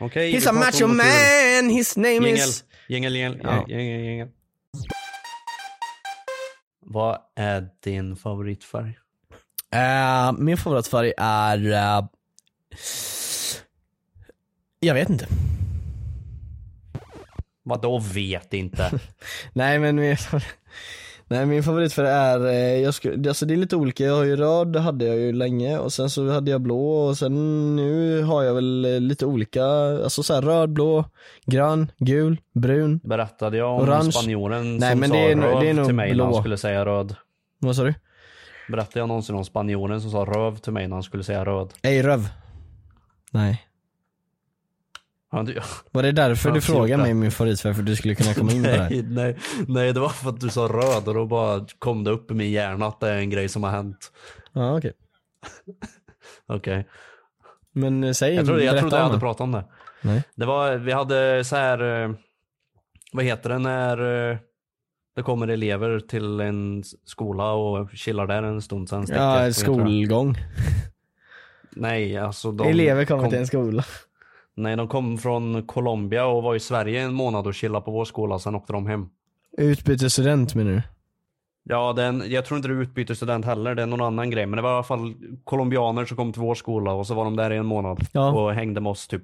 Okej, 0.00 0.32
He's 0.34 0.48
a 0.48 0.52
macho 0.52 0.86
man, 0.86 1.70
his 1.70 1.96
name 1.96 2.12
Jingel, 2.14 2.34
is... 2.34 2.64
jingel, 2.88 3.16
jingel, 3.16 3.40
jingel, 3.68 4.04
jingel. 4.04 4.28
Vad 6.88 7.18
är 7.34 7.68
din 7.80 8.16
favoritfärg? 8.16 8.98
Eh, 9.70 10.32
min 10.32 10.56
favoritfärg 10.56 11.12
är... 11.18 11.72
eh, 11.72 12.06
jag 14.80 14.94
vet 14.94 15.10
inte. 15.10 15.26
Vadå 17.62 17.98
vet 17.98 18.52
inte? 18.52 19.00
Nej 19.52 19.78
men 19.78 20.16
nej, 21.28 21.46
min 21.46 21.62
favoritfärg 21.62 22.08
är, 22.08 22.46
eh, 22.46 22.54
jag 22.82 22.94
skulle, 22.94 23.28
alltså 23.30 23.46
det 23.46 23.54
är 23.54 23.58
lite 23.58 23.76
olika, 23.76 24.04
jag 24.04 24.14
har 24.16 24.24
ju 24.24 24.36
röd, 24.36 24.72
det 24.72 24.80
hade 24.80 25.04
jag 25.04 25.16
ju 25.16 25.32
länge 25.32 25.78
och 25.78 25.92
sen 25.92 26.10
så 26.10 26.30
hade 26.30 26.50
jag 26.50 26.60
blå 26.60 26.90
och 26.90 27.18
sen 27.18 27.76
nu 27.76 28.22
har 28.22 28.42
jag 28.42 28.54
väl 28.54 28.84
eh, 28.84 29.00
lite 29.00 29.26
olika, 29.26 29.64
alltså 30.04 30.22
så 30.22 30.34
här 30.34 30.42
röd, 30.42 30.70
blå, 30.70 31.04
grön, 31.46 31.90
gul, 31.98 32.40
brun. 32.54 33.00
Berättade 33.04 33.56
jag 33.56 33.74
om 33.74 33.88
Orange. 33.88 34.12
spanjoren 34.12 34.76
Nej, 34.76 34.90
som 34.90 35.00
men 35.00 35.08
sa 35.08 35.14
det 35.16 35.32
är 35.32 35.36
röv 35.36 35.60
det 35.60 35.70
är 35.70 35.74
nog 35.74 35.86
till 35.86 35.94
mig 35.94 36.08
när 36.08 36.14
blå. 36.14 36.24
han 36.24 36.34
skulle 36.34 36.56
säga 36.58 36.84
röd? 36.86 37.14
Vad 37.58 37.76
sa 37.76 37.84
du? 37.84 37.94
Berättade 38.70 38.98
jag 38.98 39.08
någonsin 39.08 39.34
om 39.36 39.44
spanjoren 39.44 40.00
som 40.00 40.10
sa 40.10 40.18
röv 40.24 40.56
till 40.56 40.72
mig 40.72 40.88
när 40.88 40.96
han 40.96 41.02
skulle 41.02 41.24
säga 41.24 41.44
röd? 41.44 41.68
Ej 41.82 42.02
röv. 42.02 42.28
Nej. 43.32 43.65
Du- 45.30 45.60
Var 45.92 46.02
det 46.02 46.12
därför 46.12 46.50
du 46.50 46.60
frågade 46.60 47.02
mig 47.02 47.14
min 47.14 47.30
favoritfärg 47.30 47.74
för 47.74 47.80
att 47.80 47.86
du 47.86 47.96
skulle 47.96 48.14
kunna 48.14 48.34
komma 48.34 48.52
in 48.52 48.62
på 48.64 48.68
det 48.70 48.76
här? 48.76 49.02
nej, 49.08 49.36
nej, 49.68 49.92
det 49.92 50.00
var 50.00 50.08
för 50.08 50.28
att 50.30 50.40
du 50.40 50.48
sa 50.48 50.60
röd 50.60 51.08
och 51.08 51.14
då 51.14 51.26
bara 51.26 51.66
kom 51.78 52.04
det 52.04 52.10
upp 52.10 52.30
i 52.30 52.34
min 52.34 52.50
hjärna 52.50 52.86
att 52.86 53.00
det 53.00 53.08
är 53.08 53.16
en 53.18 53.30
grej 53.30 53.48
som 53.48 53.62
har 53.62 53.70
hänt. 53.70 54.12
Ja 54.52 54.76
okej. 54.78 54.92
Okej. 56.46 56.88
Men 57.72 58.04
eh, 58.04 58.12
säg, 58.12 58.34
Jag 58.34 58.46
trodde 58.46 58.64
jag, 58.64 58.78
trodde 58.78 58.96
jag 58.96 59.04
hade 59.04 59.20
pratat 59.20 59.40
om 59.40 59.52
det. 59.52 59.64
Nej. 60.02 60.22
Det 60.34 60.46
var, 60.46 60.74
vi 60.76 60.92
hade 60.92 61.44
så 61.44 61.56
här, 61.56 62.02
eh, 62.04 62.10
vad 63.12 63.24
heter 63.24 63.50
det 63.50 63.58
när 63.58 64.30
eh, 64.30 64.36
det 65.16 65.22
kommer 65.22 65.48
elever 65.48 66.00
till 66.00 66.40
en 66.40 66.84
skola 67.04 67.52
och 67.52 67.90
chillar 67.90 68.26
där 68.26 68.42
en 68.42 68.62
stund 68.62 68.88
sen? 68.88 69.06
Ja, 69.08 69.52
skolgång. 69.52 70.36
Nej, 71.70 72.16
alltså 72.16 72.52
de 72.52 72.68
Elever 72.68 73.04
kommer 73.04 73.22
kom, 73.22 73.30
till 73.30 73.38
en 73.38 73.46
skola. 73.46 73.84
Nej, 74.56 74.76
de 74.76 74.88
kom 74.88 75.18
från 75.18 75.62
Colombia 75.66 76.26
och 76.26 76.42
var 76.42 76.54
i 76.54 76.60
Sverige 76.60 77.00
en 77.02 77.14
månad 77.14 77.46
och 77.46 77.54
chillade 77.54 77.84
på 77.84 77.90
vår 77.90 78.04
skola, 78.04 78.38
sen 78.38 78.54
åkte 78.54 78.72
de 78.72 78.86
hem. 78.86 79.08
Utbytesstudent 79.58 80.54
menar 80.54 80.70
du? 80.72 80.82
Ja, 81.68 81.92
den, 81.92 82.22
jag 82.26 82.44
tror 82.44 82.56
inte 82.56 82.68
det 82.68 82.74
är 82.74 82.82
utbytesstudent 82.82 83.44
heller, 83.44 83.74
det 83.74 83.82
är 83.82 83.86
någon 83.86 84.00
annan 84.00 84.30
grej. 84.30 84.46
Men 84.46 84.56
det 84.56 84.62
var 84.62 84.70
i 84.70 84.74
alla 84.74 84.82
fall 84.82 85.14
colombianer 85.44 86.04
som 86.04 86.16
kom 86.16 86.32
till 86.32 86.42
vår 86.42 86.54
skola 86.54 86.92
och 86.92 87.06
så 87.06 87.14
var 87.14 87.24
de 87.24 87.36
där 87.36 87.50
i 87.52 87.56
en 87.56 87.66
månad 87.66 88.00
Ja. 88.12 88.30
och 88.32 88.52
hängde 88.54 88.80
med 88.80 88.90
oss 88.90 89.08
typ. 89.08 89.22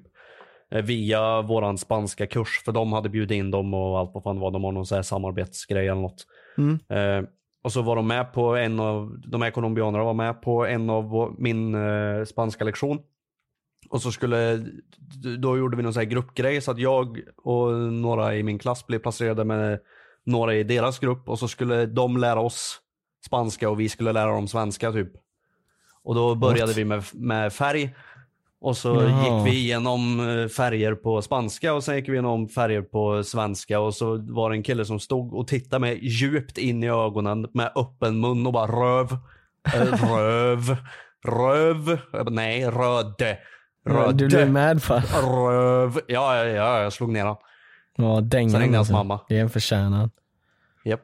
eh, 0.71 0.81
Via 0.81 1.41
våran 1.41 1.77
spanska 1.77 2.27
kurs, 2.27 2.61
för 2.65 2.71
de 2.71 2.93
hade 2.93 3.09
bjudit 3.09 3.35
in 3.35 3.51
dem 3.51 3.73
och 3.73 3.99
allt 3.99 4.11
vad 4.13 4.23
fan 4.23 4.39
var. 4.39 4.51
De 4.51 4.63
har 4.63 4.71
någon 4.71 4.85
sån 4.85 4.95
här 4.95 5.03
samarbetsgrej 5.03 5.87
eller 5.87 6.01
något. 6.01 6.25
Mm. 6.57 6.79
Eh, 6.89 7.29
och 7.63 7.71
så 7.71 7.81
var 7.81 7.95
de 7.95 8.07
med 8.07 8.33
på 8.33 8.55
en 8.55 8.79
av, 8.79 9.15
de 9.27 9.41
här 9.41 9.51
colombianerna 9.51 10.03
var 10.03 10.13
med 10.13 10.41
på 10.41 10.65
en 10.65 10.89
av 10.89 11.35
min 11.37 11.75
eh, 11.75 12.23
spanska 12.25 12.63
lektion. 12.65 12.99
Och 13.93 14.01
så 14.01 14.11
skulle, 14.11 14.65
då 15.37 15.57
gjorde 15.57 15.77
vi 15.77 15.83
någon 15.83 15.93
sån 15.93 16.09
gruppgrej 16.09 16.61
så 16.61 16.71
att 16.71 16.79
jag 16.79 17.19
och 17.43 17.73
några 17.73 18.35
i 18.35 18.43
min 18.43 18.59
klass 18.59 18.87
blev 18.87 18.99
placerade 18.99 19.43
med 19.43 19.79
några 20.25 20.55
i 20.55 20.63
deras 20.63 20.99
grupp 20.99 21.29
och 21.29 21.39
så 21.39 21.47
skulle 21.47 21.85
de 21.85 22.17
lära 22.17 22.39
oss 22.39 22.79
spanska 23.25 23.69
och 23.69 23.79
vi 23.79 23.89
skulle 23.89 24.11
lära 24.11 24.31
dem 24.31 24.47
svenska 24.47 24.91
typ. 24.91 25.11
Och 26.03 26.15
då 26.15 26.35
började 26.35 26.65
What? 26.65 26.77
vi 26.77 26.85
med, 26.85 27.03
med 27.13 27.53
färg. 27.53 27.95
Och 28.61 28.77
så 28.77 28.89
Jaha. 28.89 29.23
gick 29.23 29.53
vi 29.53 29.59
igenom 29.59 30.29
eh, 30.29 30.47
färger 30.47 30.95
på 30.95 31.21
spanska 31.21 31.73
och 31.73 31.83
sen 31.83 31.95
gick 31.95 32.09
vi 32.09 32.13
igenom 32.13 32.49
färger 32.49 32.81
på 32.81 33.23
svenska 33.23 33.79
och 33.79 33.95
så 33.95 34.17
var 34.17 34.49
det 34.49 34.55
en 34.55 34.63
kille 34.63 34.85
som 34.85 34.99
stod 34.99 35.33
och 35.33 35.47
tittade 35.47 35.79
mig 35.79 35.99
djupt 36.01 36.57
in 36.57 36.83
i 36.83 36.89
ögonen 36.89 37.47
med 37.53 37.71
öppen 37.75 38.19
mun 38.19 38.47
och 38.47 38.53
bara 38.53 38.67
röv, 38.67 39.17
eh, 39.73 40.15
röv, 40.15 40.77
röv, 41.27 41.99
nej 42.31 42.65
röd, 42.65 43.37
röd, 43.85 44.15
Du 44.15 44.27
blev 44.27 44.51
mad 44.51 44.83
för 44.83 44.99
röv. 44.99 45.99
Ja, 46.07 46.37
ja, 46.37 46.45
ja, 46.45 46.81
jag 46.81 46.93
slog 46.93 47.09
ner 47.09 47.21
honom. 47.21 47.37
Ja, 47.97 48.15
Sen 48.17 48.29
dängan 48.29 48.61
ringde 48.61 48.77
hans 48.77 48.89
alltså. 48.89 48.93
mamma. 48.93 49.19
Det 49.29 49.37
är 49.37 49.41
en 49.41 49.49
förtjänad. 49.49 50.09
Japp. 50.85 51.01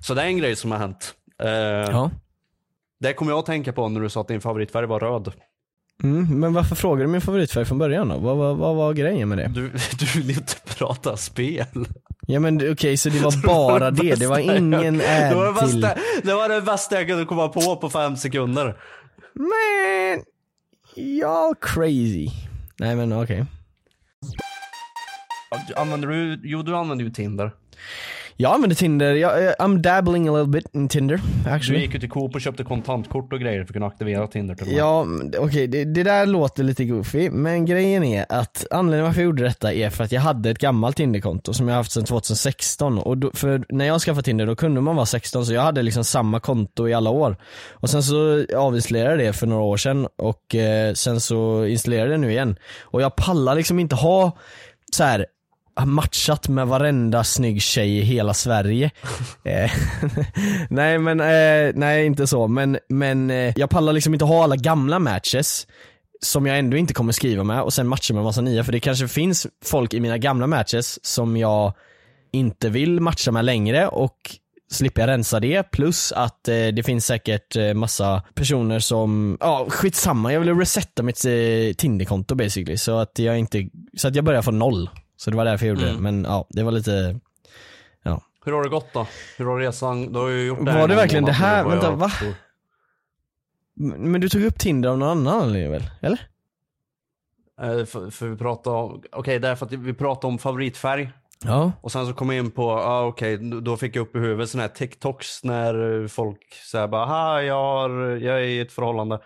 Så 0.00 0.14
det 0.14 0.22
är 0.22 0.26
en 0.26 0.38
grej 0.38 0.56
som 0.56 0.70
har 0.70 0.78
hänt. 0.78 1.14
Eh, 1.42 1.48
Ja. 1.50 2.10
Det 3.00 3.12
kommer 3.12 3.32
jag 3.32 3.38
att 3.38 3.46
tänka 3.46 3.72
på 3.72 3.88
när 3.88 4.00
du 4.00 4.08
sa 4.08 4.20
att 4.20 4.28
din 4.28 4.40
favoritfärg 4.40 4.86
var 4.86 5.00
röd. 5.00 5.32
Mm, 6.02 6.40
men 6.40 6.54
varför 6.54 6.74
frågar 6.76 7.04
du 7.04 7.10
min 7.10 7.20
favoritfärg 7.20 7.64
från 7.64 7.78
början 7.78 8.08
då? 8.08 8.18
Vad, 8.18 8.36
vad, 8.36 8.56
vad 8.56 8.76
var 8.76 8.92
grejen 8.92 9.28
med 9.28 9.38
det? 9.38 9.46
Du, 9.54 9.70
du 9.98 10.06
vill 10.20 10.30
inte 10.30 10.54
prata 10.78 11.16
spel. 11.16 11.64
Ja 12.26 12.40
men 12.40 12.72
okej, 12.72 12.96
så 12.96 13.08
det 13.10 13.18
var 13.20 13.46
bara 13.46 13.90
det, 13.90 14.14
det 14.14 14.26
var 14.26 14.38
ingen 14.38 15.00
ad 15.00 15.58
till... 15.68 15.80
det 16.22 16.34
var 16.34 16.48
det 16.48 16.62
bästa 16.62 16.94
jag 16.96 17.06
kunde 17.06 17.24
komma 17.24 17.48
på 17.48 17.76
på 17.76 17.90
fem 17.90 18.16
sekunder. 18.16 18.64
Man, 19.34 20.24
y'all 20.94 21.54
crazy. 21.60 22.30
Nej 22.78 22.96
men 22.96 23.12
okej. 23.12 23.44
Använder 25.76 26.08
du, 26.08 26.40
jo 26.42 26.62
du 26.62 26.76
använder 26.76 27.04
ju 27.04 27.10
Tinder. 27.10 27.52
Jag 28.40 28.54
använder 28.54 28.76
Tinder, 28.76 29.14
jag, 29.14 29.42
jag- 29.42 29.54
I'm 29.56 29.78
dabbling 29.78 30.28
a 30.28 30.32
little 30.38 30.52
bit 30.52 30.66
in 30.74 30.88
Tinder 30.88 31.20
Du 31.44 31.50
actually. 31.50 31.80
gick 31.80 31.94
ju 31.94 32.00
till 32.00 32.10
Coop 32.10 32.34
och 32.34 32.40
köpte 32.40 32.64
kontantkort 32.64 33.32
och 33.32 33.40
grejer 33.40 33.58
för 33.58 33.64
att 33.64 33.72
kunna 33.72 33.86
aktivera 33.86 34.26
Tinder 34.26 34.54
till. 34.54 34.72
Ja, 34.76 35.06
okej, 35.38 35.66
det, 35.66 35.84
det 35.84 36.02
där 36.02 36.26
låter 36.26 36.62
lite 36.64 36.84
goofy, 36.84 37.30
men 37.30 37.64
grejen 37.64 38.04
är 38.04 38.26
att 38.28 38.66
anledningen 38.70 39.04
varför 39.04 39.20
jag 39.20 39.24
gjorde 39.26 39.42
detta 39.42 39.72
är 39.72 39.90
för 39.90 40.04
att 40.04 40.12
jag 40.12 40.20
hade 40.20 40.50
ett 40.50 40.58
gammalt 40.58 40.96
Tinderkonto 40.96 41.52
som 41.52 41.68
jag 41.68 41.74
haft 41.74 41.92
sedan 41.92 42.04
2016 42.04 42.98
och 42.98 43.18
då, 43.18 43.30
för 43.34 43.64
när 43.68 43.84
jag 43.84 44.00
skaffade 44.00 44.22
Tinder 44.22 44.46
då 44.46 44.56
kunde 44.56 44.80
man 44.80 44.96
vara 44.96 45.06
16 45.06 45.46
så 45.46 45.52
jag 45.52 45.62
hade 45.62 45.82
liksom 45.82 46.04
samma 46.04 46.40
konto 46.40 46.88
i 46.88 46.94
alla 46.94 47.10
år. 47.10 47.36
Och 47.70 47.90
sen 47.90 48.02
så 48.02 48.44
avinstallerade 48.56 49.10
jag 49.24 49.32
det 49.34 49.38
för 49.38 49.46
några 49.46 49.62
år 49.62 49.76
sedan 49.76 50.08
och 50.18 50.54
eh, 50.54 50.92
sen 50.94 51.20
så 51.20 51.64
installerade 51.66 52.10
jag 52.10 52.20
det 52.20 52.26
nu 52.26 52.30
igen. 52.32 52.56
Och 52.82 53.02
jag 53.02 53.16
pallar 53.16 53.54
liksom 53.54 53.78
inte 53.78 53.96
ha 53.96 54.36
så 54.92 55.04
här 55.04 55.26
matchat 55.86 56.48
med 56.48 56.66
varenda 56.66 57.24
snygg 57.24 57.62
tjej 57.62 57.98
i 57.98 58.00
hela 58.00 58.34
Sverige. 58.34 58.90
Eh, 59.44 59.70
nej 60.70 60.98
men, 60.98 61.20
eh, 61.20 61.72
nej 61.74 62.06
inte 62.06 62.26
så, 62.26 62.48
men, 62.48 62.78
men 62.88 63.30
eh, 63.30 63.52
jag 63.56 63.70
pallar 63.70 63.92
liksom 63.92 64.14
inte 64.14 64.24
ha 64.24 64.44
alla 64.44 64.56
gamla 64.56 64.98
matches 64.98 65.66
som 66.20 66.46
jag 66.46 66.58
ändå 66.58 66.76
inte 66.76 66.94
kommer 66.94 67.12
skriva 67.12 67.44
med 67.44 67.62
och 67.62 67.72
sen 67.72 67.88
matcha 67.88 68.14
med 68.14 68.22
massa 68.24 68.40
nya 68.40 68.64
för 68.64 68.72
det 68.72 68.80
kanske 68.80 69.08
finns 69.08 69.46
folk 69.64 69.94
i 69.94 70.00
mina 70.00 70.18
gamla 70.18 70.46
matches 70.46 71.06
som 71.06 71.36
jag 71.36 71.72
inte 72.32 72.68
vill 72.68 73.00
matcha 73.00 73.32
med 73.32 73.44
längre 73.44 73.88
och 73.88 74.38
slipper 74.70 75.02
jag 75.02 75.08
rensa 75.08 75.40
det 75.40 75.70
plus 75.70 76.12
att 76.12 76.48
eh, 76.48 76.66
det 76.66 76.82
finns 76.86 77.06
säkert 77.06 77.56
eh, 77.56 77.74
massa 77.74 78.22
personer 78.34 78.78
som, 78.78 79.36
ja 79.40 79.66
skitsamma 79.68 80.32
jag 80.32 80.40
vill 80.40 80.54
resetta 80.54 81.02
mitt 81.02 81.24
eh, 81.24 81.74
Tinderkonto 81.76 82.34
basically 82.34 82.76
så 82.76 82.98
att 82.98 83.18
jag 83.18 83.38
inte, 83.38 83.68
så 83.96 84.08
att 84.08 84.14
jag 84.14 84.24
börjar 84.24 84.42
från 84.42 84.58
noll. 84.58 84.90
Så 85.18 85.30
det 85.30 85.36
var 85.36 85.44
därför 85.44 85.66
jag 85.66 85.76
gjorde 85.76 85.92
det, 85.92 85.98
men 85.98 86.24
ja 86.24 86.46
det 86.50 86.62
var 86.62 86.72
lite 86.72 87.20
Hur 88.44 88.52
har 88.52 88.62
det 88.62 88.68
gått 88.68 88.92
då? 88.92 89.06
Hur 89.38 89.44
har 89.44 89.58
resan, 89.58 90.12
du 90.12 90.18
har 90.18 90.28
ju 90.28 90.46
gjort 90.46 90.64
det 90.64 90.72
Var 90.72 90.88
det 90.88 90.94
verkligen 90.94 91.24
det 91.24 91.32
här? 91.32 91.64
Vänta, 91.64 91.90
va? 91.90 92.10
Men 93.74 94.20
du 94.20 94.28
tog 94.28 94.42
upp 94.42 94.58
Tinder 94.58 94.88
av 94.88 94.98
någon 94.98 95.08
annan 95.08 95.42
anledning 95.42 95.72
väl? 95.72 95.90
Eller? 96.00 96.20
Eh, 97.60 97.84
För, 97.84 98.10
för 98.10 98.28
vi 98.28 98.36
pratade 98.36 98.76
om, 98.76 99.02
okej 99.12 99.38
därför 99.38 99.66
att 99.66 99.72
vi 99.72 99.94
pratade 99.94 100.26
om 100.26 100.38
favoritfärg. 100.38 101.12
Ja. 101.44 101.72
Och 101.80 101.92
sen 101.92 102.06
så 102.06 102.12
kom 102.12 102.30
jag 102.30 102.44
in 102.44 102.50
på, 102.50 102.62
ja 102.62 102.84
ah, 102.84 103.06
okej, 103.06 103.36
då 103.36 103.76
fick 103.76 103.96
jag 103.96 104.02
upp 104.02 104.16
i 104.16 104.18
huvudet 104.18 104.50
sådana 104.50 104.68
här 104.68 104.74
TikToks 104.74 105.44
när 105.44 106.08
folk 106.08 106.54
säger 106.70 106.88
bara, 106.88 107.04
ha 107.04 107.42
jag, 107.42 107.54
har, 107.54 107.90
jag 108.16 108.36
är 108.36 108.44
i 108.44 108.60
ett 108.60 108.72
förhållande. 108.72 109.20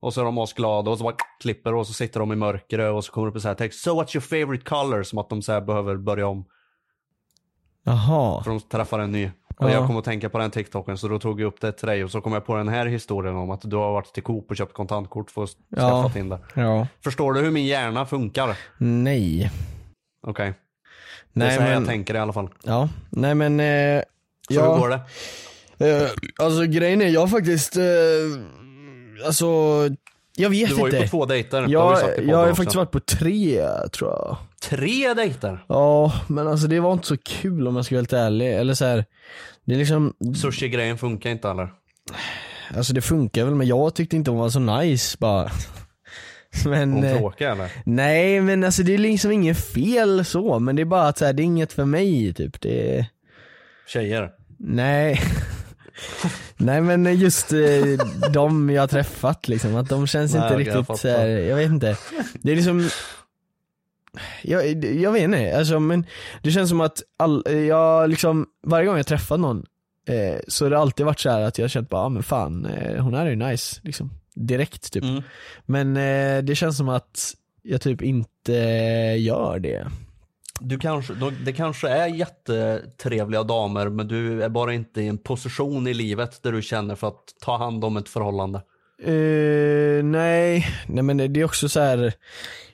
Och 0.00 0.14
så 0.14 0.20
är 0.20 0.24
de 0.24 0.38
asglada 0.38 0.90
och 0.90 0.98
så 0.98 1.04
bara 1.04 1.16
klipper 1.42 1.74
och 1.74 1.86
så 1.86 1.92
sitter 1.92 2.20
de 2.20 2.32
i 2.32 2.36
mörkret 2.36 2.92
och 2.92 3.04
så 3.04 3.12
kommer 3.12 3.26
det 3.26 3.30
upp 3.30 3.34
en 3.34 3.40
sån 3.40 3.48
här 3.48 3.54
text, 3.56 3.80
so 3.84 3.90
what's 4.02 4.16
your 4.16 4.20
favorite 4.20 4.64
color? 4.64 5.02
Som 5.02 5.18
att 5.18 5.28
de 5.30 5.42
så 5.42 5.52
här 5.52 5.60
behöver 5.60 5.96
börja 5.96 6.26
om 6.26 6.44
Jaha. 7.84 8.42
för 8.42 8.50
de 8.50 8.60
träffar 8.60 8.98
en 8.98 9.12
ny. 9.12 9.30
Och 9.56 9.64
Ja. 9.70 9.72
jag 9.72 9.86
kom 9.86 9.96
att 9.96 10.04
tänka 10.04 10.28
på 10.30 10.38
den 10.38 10.50
TikToken 10.50 10.98
så 10.98 11.08
då 11.08 11.18
tog 11.18 11.40
jag 11.40 11.46
upp 11.46 11.60
det 11.60 11.72
till 11.72 11.88
dig 11.88 12.04
och 12.04 12.10
så 12.10 12.20
kom 12.20 12.32
jag 12.32 12.46
på 12.46 12.56
den 12.56 12.68
här 12.68 12.86
historien 12.86 13.36
om 13.36 13.50
att 13.50 13.60
du 13.64 13.76
har 13.76 13.92
varit 13.92 14.12
till 14.14 14.22
Coop 14.22 14.50
och 14.50 14.56
köpt 14.56 14.72
kontantkort 14.72 15.30
för 15.30 15.42
att 15.44 15.48
skaffa 15.50 15.86
Ja. 15.86 16.10
Tinder. 16.14 16.38
Ja. 16.54 16.86
Förstår 17.04 17.32
du 17.32 17.40
hur 17.40 17.50
min 17.50 17.66
hjärna 17.66 18.06
funkar? 18.06 18.56
Nej. 18.78 19.50
Okej. 20.26 20.54
Det 21.32 21.44
är 21.46 21.50
så 21.50 21.60
här 21.60 21.68
men, 21.70 21.78
jag 21.78 21.86
tänker 21.86 22.14
i 22.14 22.18
alla 22.18 22.32
fall. 22.32 22.48
ja. 22.64 22.88
Nej 23.10 23.34
men, 23.34 23.60
eh, 23.60 24.02
Så 24.48 24.54
ja. 24.54 24.72
hur 24.74 24.80
går 24.80 24.88
det? 24.88 25.00
Eh, 25.90 26.08
alltså 26.38 26.62
grejen 26.64 27.02
är, 27.02 27.08
jag 27.08 27.30
faktiskt, 27.30 27.76
eh, 27.76 27.82
alltså, 29.26 29.46
jag 30.36 30.50
vet 30.50 30.68
Du 30.68 30.74
var 30.74 30.88
ju 30.88 30.96
inte. 30.96 31.02
på 31.02 31.10
två 31.10 31.26
dejter. 31.26 31.66
jag, 31.68 31.98
jag 32.28 32.36
har 32.36 32.54
faktiskt 32.54 32.76
varit 32.76 32.90
på 32.90 33.00
tre 33.00 33.62
tror 33.92 34.10
jag. 34.10 34.36
Tre 34.62 35.14
dejter? 35.14 35.64
Ja, 35.68 36.12
men 36.28 36.48
alltså 36.48 36.66
det 36.66 36.80
var 36.80 36.92
inte 36.92 37.06
så 37.06 37.16
kul 37.16 37.68
om 37.68 37.76
jag 37.76 37.84
ska 37.84 37.94
vara 37.94 38.00
helt 38.00 38.12
ärlig. 38.12 38.54
Eller 38.54 38.74
så 38.74 38.84
här, 38.84 39.04
det 39.64 39.74
är 39.74 39.78
liksom, 39.78 40.14
Sushi-grejen 40.42 40.98
funkar 40.98 41.30
inte 41.30 41.48
eller? 41.48 41.68
alltså 42.76 42.92
det 42.92 43.00
funkar 43.00 43.44
väl 43.44 43.54
men 43.54 43.66
jag 43.66 43.94
tyckte 43.94 44.16
inte 44.16 44.30
hon 44.30 44.40
var 44.40 44.48
så 44.50 44.58
nice 44.60 45.16
bara. 45.20 45.50
Men, 46.64 46.92
Hon 46.92 47.04
eh, 47.04 47.16
tråkig 47.18 47.44
eller? 47.44 47.70
nej 47.84 48.40
men 48.40 48.64
alltså 48.64 48.82
det 48.82 48.94
är 48.94 48.98
liksom 48.98 49.32
inget 49.32 49.58
fel 49.64 50.24
så, 50.24 50.58
men 50.58 50.76
det 50.76 50.82
är 50.82 50.84
bara 50.84 51.08
att 51.08 51.18
så 51.18 51.24
här, 51.24 51.32
det 51.32 51.42
är 51.42 51.44
inget 51.44 51.72
för 51.72 51.84
mig 51.84 52.34
typ. 52.34 52.60
Det 52.60 53.06
Tjejer? 53.86 54.30
Nej. 54.58 55.20
Nej 56.56 56.80
men 56.80 57.18
just 57.18 57.52
eh, 57.52 57.58
de 58.32 58.70
jag 58.70 58.82
har 58.82 58.88
träffat 58.88 59.48
liksom, 59.48 59.76
att 59.76 59.88
de 59.88 60.06
känns 60.06 60.34
Nej, 60.34 60.42
inte 60.42 60.70
jag 60.70 60.78
riktigt 60.80 60.98
så 60.98 61.08
här, 61.08 61.26
jag 61.26 61.56
vet 61.56 61.70
inte. 61.70 61.96
Det 62.42 62.52
är 62.52 62.56
liksom 62.56 62.88
jag, 64.42 64.84
jag 64.84 65.12
vet 65.12 65.22
inte, 65.22 65.58
alltså 65.58 65.80
men 65.80 66.06
det 66.42 66.50
känns 66.50 66.70
som 66.70 66.80
att 66.80 67.02
all, 67.16 67.44
jag 67.68 68.10
liksom, 68.10 68.46
varje 68.66 68.86
gång 68.86 68.96
jag 68.96 69.06
träffat 69.06 69.40
någon 69.40 69.66
eh, 70.08 70.38
så 70.48 70.64
har 70.64 70.70
det 70.70 70.78
alltid 70.78 71.06
varit 71.06 71.20
så 71.20 71.30
här 71.30 71.40
att 71.40 71.58
jag 71.58 71.64
har 71.64 71.68
känt 71.68 71.88
bara, 71.88 72.02
ah, 72.02 72.08
men 72.08 72.22
fan, 72.22 72.66
eh, 72.66 73.02
hon 73.02 73.14
här 73.14 73.26
är 73.26 73.30
ju 73.30 73.36
nice 73.36 73.80
liksom. 73.84 74.10
Direkt 74.34 74.92
typ. 74.92 75.02
Mm. 75.02 75.22
Men 75.66 75.96
eh, 75.96 76.44
det 76.44 76.54
känns 76.54 76.76
som 76.76 76.88
att 76.88 77.34
jag 77.62 77.80
typ 77.80 78.02
inte 78.02 78.52
gör 79.18 79.58
det. 79.58 79.86
Du 80.60 80.78
kanske, 80.78 81.14
det 81.44 81.52
kanske 81.52 81.88
är 81.88 82.06
jättetrevliga 82.06 83.42
damer 83.42 83.88
men 83.88 84.08
du 84.08 84.42
är 84.42 84.48
bara 84.48 84.74
inte 84.74 85.00
i 85.00 85.08
en 85.08 85.18
position 85.18 85.86
i 85.86 85.94
livet 85.94 86.42
där 86.42 86.52
du 86.52 86.62
känner 86.62 86.94
för 86.94 87.08
att 87.08 87.24
ta 87.40 87.56
hand 87.56 87.84
om 87.84 87.96
ett 87.96 88.08
förhållande. 88.08 88.62
Eh, 89.02 90.04
nej, 90.04 90.66
nej 90.86 91.02
men 91.02 91.16
det 91.16 91.40
är 91.40 91.44
också 91.44 91.68
så 91.68 91.80
här. 91.80 92.12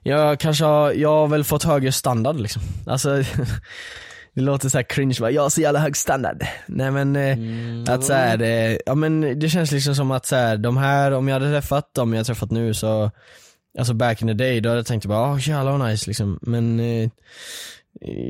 Jag 0.03 0.41
kanske 0.41 0.65
har, 0.65 0.93
jag 0.93 1.09
har 1.09 1.27
väl 1.29 1.45
fått 1.45 1.65
högre 1.65 1.93
standard 1.93 2.41
liksom. 2.41 2.63
Alltså, 2.87 3.17
det 4.35 4.41
låter 4.41 4.69
så 4.69 4.79
här 4.79 4.83
cringe 4.83 5.17
va, 5.21 5.31
jag 5.31 5.43
har 5.43 5.51
så 5.51 5.61
jävla 5.61 5.81
hög 5.81 5.97
standard. 5.97 6.47
Nej 6.67 6.91
men 6.91 7.17
eh, 7.17 7.95
att 7.95 8.05
så 8.05 8.13
här, 8.13 8.43
eh, 8.43 8.77
ja 8.87 8.95
men 8.95 9.39
det 9.39 9.49
känns 9.49 9.73
liksom 9.73 9.95
som 9.95 10.11
att 10.11 10.27
så 10.27 10.37
här, 10.37 10.57
de 10.57 10.77
här, 10.77 11.13
om 11.13 11.29
jag 11.29 11.35
hade 11.35 11.51
träffat 11.51 11.95
dem 11.95 12.15
jag 12.15 12.27
träffat 12.27 12.51
nu 12.51 12.75
så, 12.75 13.11
alltså 13.79 13.95
back 13.95 14.23
in 14.23 14.29
the 14.29 14.35
day, 14.35 14.61
då 14.61 14.69
hade 14.69 14.79
jag 14.79 14.87
tänkt 14.87 15.07
bara, 15.07 15.33
åh 15.33 15.49
jävlar 15.49 15.79
vad 15.79 15.89
nice 15.91 16.11
liksom. 16.11 16.39
Men 16.43 16.81
eh, 16.81 17.09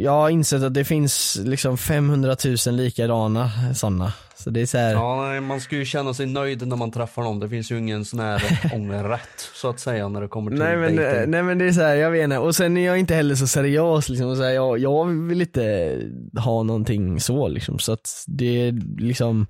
jag 0.01 0.11
har 0.13 0.31
insett 0.31 0.63
att 0.63 0.75
det 0.75 0.85
finns 0.85 1.39
liksom 1.45 1.79
500 1.79 2.37
000 2.67 2.75
likadana 2.77 3.51
sådana. 3.75 4.13
Så 4.37 4.51
det 4.51 4.61
är 4.61 4.67
så 4.67 4.79
här, 4.79 4.93
Ja, 4.93 5.29
nej, 5.29 5.41
man 5.41 5.61
ska 5.61 5.77
ju 5.77 5.85
känna 5.85 6.15
sig 6.15 6.27
nöjd 6.27 6.69
när 6.69 6.77
man 6.77 6.91
träffar 6.91 7.23
någon. 7.23 7.41
Det 7.41 7.49
finns 7.49 7.71
ju 7.73 7.79
ingen 7.79 8.05
sån 8.05 8.21
här 8.21 8.43
ångerrätt 8.75 9.51
så 9.55 9.69
att 9.69 9.81
säga 9.81 10.09
när 10.09 10.21
det 10.21 10.29
kommer 10.29 10.51
till 10.51 10.59
Nej 10.61 10.77
men, 10.77 10.97
dating. 10.97 11.31
nej 11.31 11.43
men 11.43 11.59
det 11.59 11.65
är 11.65 11.73
så 11.73 11.81
här, 11.81 11.95
jag 11.95 12.11
vet 12.11 12.25
inte. 12.25 12.39
Och 12.39 12.57
sen 12.57 12.77
är 12.77 12.87
jag 12.87 12.99
inte 12.99 13.15
heller 13.15 13.35
så 13.35 13.47
seriös 13.47 14.09
liksom. 14.09 14.29
Och 14.29 14.37
så 14.37 14.43
här, 14.43 14.51
jag, 14.51 14.79
jag 14.79 15.05
vill 15.07 15.41
inte 15.41 15.99
ha 16.39 16.63
någonting 16.63 17.21
så 17.21 17.49
liksom. 17.49 17.79
Så 17.79 17.93
att 17.93 18.25
det 18.27 18.69
är 18.69 19.01
liksom, 19.01 19.47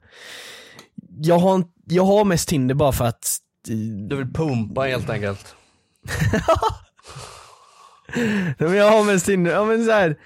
jag 1.20 1.38
har, 1.38 1.64
jag 1.86 2.04
har 2.04 2.24
mest 2.24 2.48
Tinder 2.48 2.74
bara 2.74 2.92
för 2.92 3.04
att 3.04 3.36
Du 4.08 4.16
vill 4.16 4.32
pumpa 4.32 4.82
helt 4.82 5.10
enkelt. 5.10 5.54
Men 8.58 8.74
jag 8.74 8.90
har 8.90 9.04
mest 9.04 9.26
Tinder, 9.26 9.52
ja 9.52 9.64
men 9.64 9.84
så 9.84 9.90
här. 9.90 10.16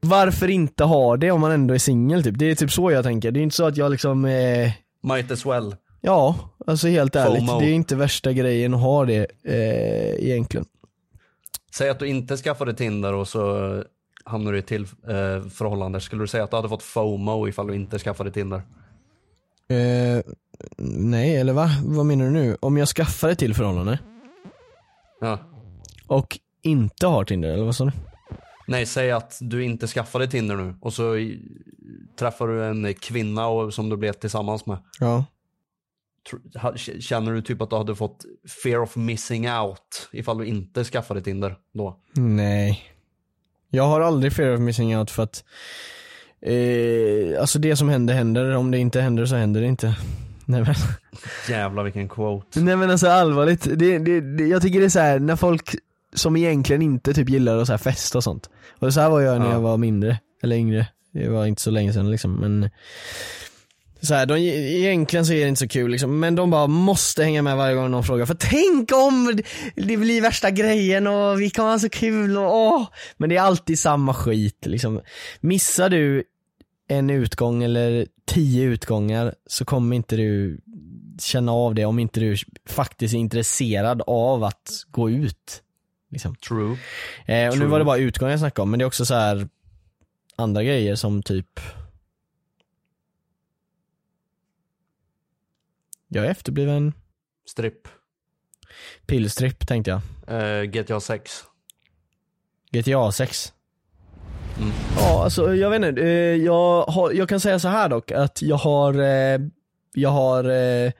Varför 0.00 0.50
inte 0.50 0.84
ha 0.84 1.16
det 1.16 1.30
om 1.30 1.40
man 1.40 1.52
ändå 1.52 1.74
är 1.74 1.78
singel 1.78 2.24
typ? 2.24 2.38
Det 2.38 2.50
är 2.50 2.54
typ 2.54 2.72
så 2.72 2.90
jag 2.90 3.04
tänker. 3.04 3.30
Det 3.30 3.40
är 3.40 3.42
inte 3.42 3.56
så 3.56 3.66
att 3.66 3.76
jag 3.76 3.90
liksom, 3.90 4.24
eh, 4.24 4.70
Might 5.02 5.30
as 5.30 5.46
well. 5.46 5.76
ja, 6.00 6.36
alltså 6.66 6.88
helt 6.88 7.16
ärligt. 7.16 7.46
FOMO. 7.46 7.60
Det 7.60 7.66
är 7.66 7.72
inte 7.72 7.96
värsta 7.96 8.32
grejen 8.32 8.74
att 8.74 8.80
ha 8.80 9.04
det 9.04 9.26
eh, 9.44 10.24
egentligen. 10.28 10.66
Säg 11.74 11.88
att 11.88 11.98
du 11.98 12.06
inte 12.06 12.36
skaffade 12.36 12.74
Tinder 12.74 13.14
och 13.14 13.28
så 13.28 13.84
hamnar 14.24 14.52
du 14.52 14.58
i 14.58 14.60
ett 14.60 14.66
till 14.66 14.82
eh, 14.82 15.48
förhållande. 15.50 16.00
Skulle 16.00 16.22
du 16.22 16.26
säga 16.26 16.44
att 16.44 16.50
du 16.50 16.56
hade 16.56 16.68
fått 16.68 16.82
FOMO 16.82 17.48
ifall 17.48 17.66
du 17.66 17.74
inte 17.74 17.98
skaffade 17.98 18.30
Tinder? 18.30 18.62
Eh, 19.68 20.22
nej, 20.78 21.36
eller 21.36 21.52
va? 21.52 21.70
Vad 21.84 22.06
menar 22.06 22.24
du 22.24 22.30
nu? 22.30 22.56
Om 22.60 22.76
jag 22.76 22.88
skaffar 22.88 23.28
ett 23.28 23.38
till 23.38 23.54
förhållande 23.54 23.98
Ja. 25.20 25.38
och 26.06 26.38
inte 26.62 27.06
har 27.06 27.24
Tinder, 27.24 27.48
eller 27.48 27.64
vad 27.64 27.76
sa 27.76 27.84
du? 27.84 27.90
Nej, 28.66 28.86
säg 28.86 29.10
att 29.10 29.38
du 29.40 29.64
inte 29.64 29.86
skaffade 29.86 30.28
Tinder 30.28 30.56
nu 30.56 30.74
och 30.80 30.92
så 30.92 31.14
träffar 32.18 32.48
du 32.48 32.64
en 32.64 32.94
kvinna 32.94 33.46
och, 33.46 33.74
som 33.74 33.88
du 33.88 33.96
blev 33.96 34.12
tillsammans 34.12 34.66
med. 34.66 34.78
Ja. 35.00 35.24
Känner 37.00 37.32
du 37.32 37.42
typ 37.42 37.62
att 37.62 37.70
du 37.70 37.76
hade 37.76 37.94
fått 37.94 38.24
fear 38.62 38.78
of 38.78 38.96
missing 38.96 39.50
out 39.50 40.08
ifall 40.12 40.38
du 40.38 40.46
inte 40.46 40.84
skaffade 40.84 41.20
Tinder 41.22 41.56
då? 41.72 41.96
Nej. 42.12 42.82
Jag 43.70 43.84
har 43.84 44.00
aldrig 44.00 44.32
fear 44.32 44.54
of 44.54 44.60
missing 44.60 44.98
out 44.98 45.10
för 45.10 45.22
att 45.22 45.44
eh, 46.40 47.40
Alltså 47.40 47.58
det 47.58 47.76
som 47.76 47.88
händer 47.88 48.14
händer, 48.14 48.56
om 48.56 48.70
det 48.70 48.78
inte 48.78 49.00
händer 49.00 49.26
så 49.26 49.36
händer 49.36 49.60
det 49.60 49.66
inte. 49.66 49.96
Nej 50.48 50.62
men, 50.62 50.74
Jävlar 51.48 51.82
vilken 51.84 52.08
quote. 52.08 52.60
nej, 52.60 52.76
men 52.76 52.90
alltså 52.90 53.08
allvarligt, 53.08 53.62
det, 53.78 53.98
det, 53.98 54.20
det, 54.20 54.46
jag 54.46 54.62
tycker 54.62 54.80
det 54.80 54.84
är 54.86 54.90
så 54.90 54.98
här 55.00 55.18
när 55.18 55.36
folk 55.36 55.74
som 56.14 56.36
egentligen 56.36 56.82
inte 56.82 57.14
typ 57.14 57.28
gillar 57.28 57.58
att 57.58 57.66
så 57.66 57.72
här 57.72 57.78
festa 57.78 58.18
och 58.18 58.24
sånt. 58.24 58.50
Och 58.78 58.94
så 58.94 59.00
här 59.00 59.08
var 59.10 59.20
jag 59.20 59.38
när 59.38 59.46
Ja. 59.46 59.52
jag 59.52 59.60
var 59.60 59.76
mindre, 59.76 60.18
eller 60.42 60.56
yngre. 60.56 60.86
Det 61.12 61.28
var 61.28 61.46
inte 61.46 61.62
så 61.62 61.70
länge 61.70 61.92
sedan 61.92 62.10
liksom 62.10 62.34
men 62.34 62.70
så 64.00 64.14
här, 64.14 64.26
de, 64.26 64.36
egentligen 64.36 65.26
så 65.26 65.32
är 65.32 65.40
det 65.42 65.48
inte 65.48 65.58
så 65.58 65.68
kul 65.68 65.90
liksom, 65.90 66.20
men 66.20 66.34
de 66.34 66.50
bara 66.50 66.66
måste 66.66 67.24
hänga 67.24 67.42
med 67.42 67.56
varje 67.56 67.74
gång 67.74 67.90
någon 67.90 68.04
frågar. 68.04 68.26
För 68.26 68.34
tänk 68.34 68.92
om 68.92 69.40
det 69.76 69.96
blir 69.96 70.22
värsta 70.22 70.50
grejen 70.50 71.06
och 71.06 71.40
vi 71.40 71.50
kommer 71.50 71.70
ha 71.70 71.78
så 71.78 71.88
kul 71.88 72.38
och 72.38 72.54
åh. 72.56 72.86
Men 73.16 73.28
det 73.30 73.36
är 73.36 73.40
alltid 73.42 73.78
samma 73.78 74.14
skit 74.14 74.66
liksom. 74.66 75.00
Missar 75.40 75.88
du 75.90 76.24
en 76.88 77.10
utgång 77.10 77.62
eller 77.62 78.06
tio 78.28 78.64
utgångar 78.64 79.34
så 79.46 79.64
kommer 79.64 79.96
inte 79.96 80.16
du 80.16 80.60
känna 81.18 81.52
av 81.52 81.74
det 81.74 81.84
om 81.84 81.98
inte 81.98 82.20
du 82.20 82.36
faktiskt 82.66 83.14
är 83.14 83.18
intresserad 83.18 84.02
av 84.06 84.44
att 84.44 84.70
gå 84.90 85.10
ut. 85.10 85.62
Liksom. 86.10 86.36
True. 86.36 86.78
Eh, 87.26 87.48
och 87.48 87.54
nu 87.54 87.60
True. 87.60 87.66
var 87.66 87.78
det 87.78 87.84
bara 87.84 87.98
utgången 87.98 88.30
jag 88.30 88.40
snackade 88.40 88.62
om, 88.62 88.70
men 88.70 88.78
det 88.78 88.82
är 88.82 88.86
också 88.86 89.06
så 89.06 89.14
här 89.14 89.48
andra 90.36 90.62
grejer 90.62 90.94
som 90.94 91.22
typ 91.22 91.60
Jag 96.08 96.26
är 96.26 96.30
efterbliven 96.30 96.92
Stripp. 97.46 97.88
pillstripp 99.06 99.66
tänkte 99.66 99.90
jag. 99.90 100.00
Uh, 100.42 100.64
GTA 100.64 101.00
6. 101.00 101.44
GTA 102.70 103.12
6. 103.12 103.52
Mm. 104.58 104.72
Ja, 104.96 105.24
alltså 105.24 105.54
jag 105.54 105.70
vet 105.70 105.82
inte. 105.84 106.02
Eh, 106.02 106.08
jag, 106.36 106.82
har, 106.82 107.12
jag 107.12 107.28
kan 107.28 107.40
säga 107.40 107.58
så 107.58 107.68
här 107.68 107.88
dock, 107.88 108.10
att 108.10 108.42
jag 108.42 108.56
har, 108.56 108.94
eh, 109.00 109.38
jag 109.94 110.10
har 110.10 110.44
eh, 110.50 110.92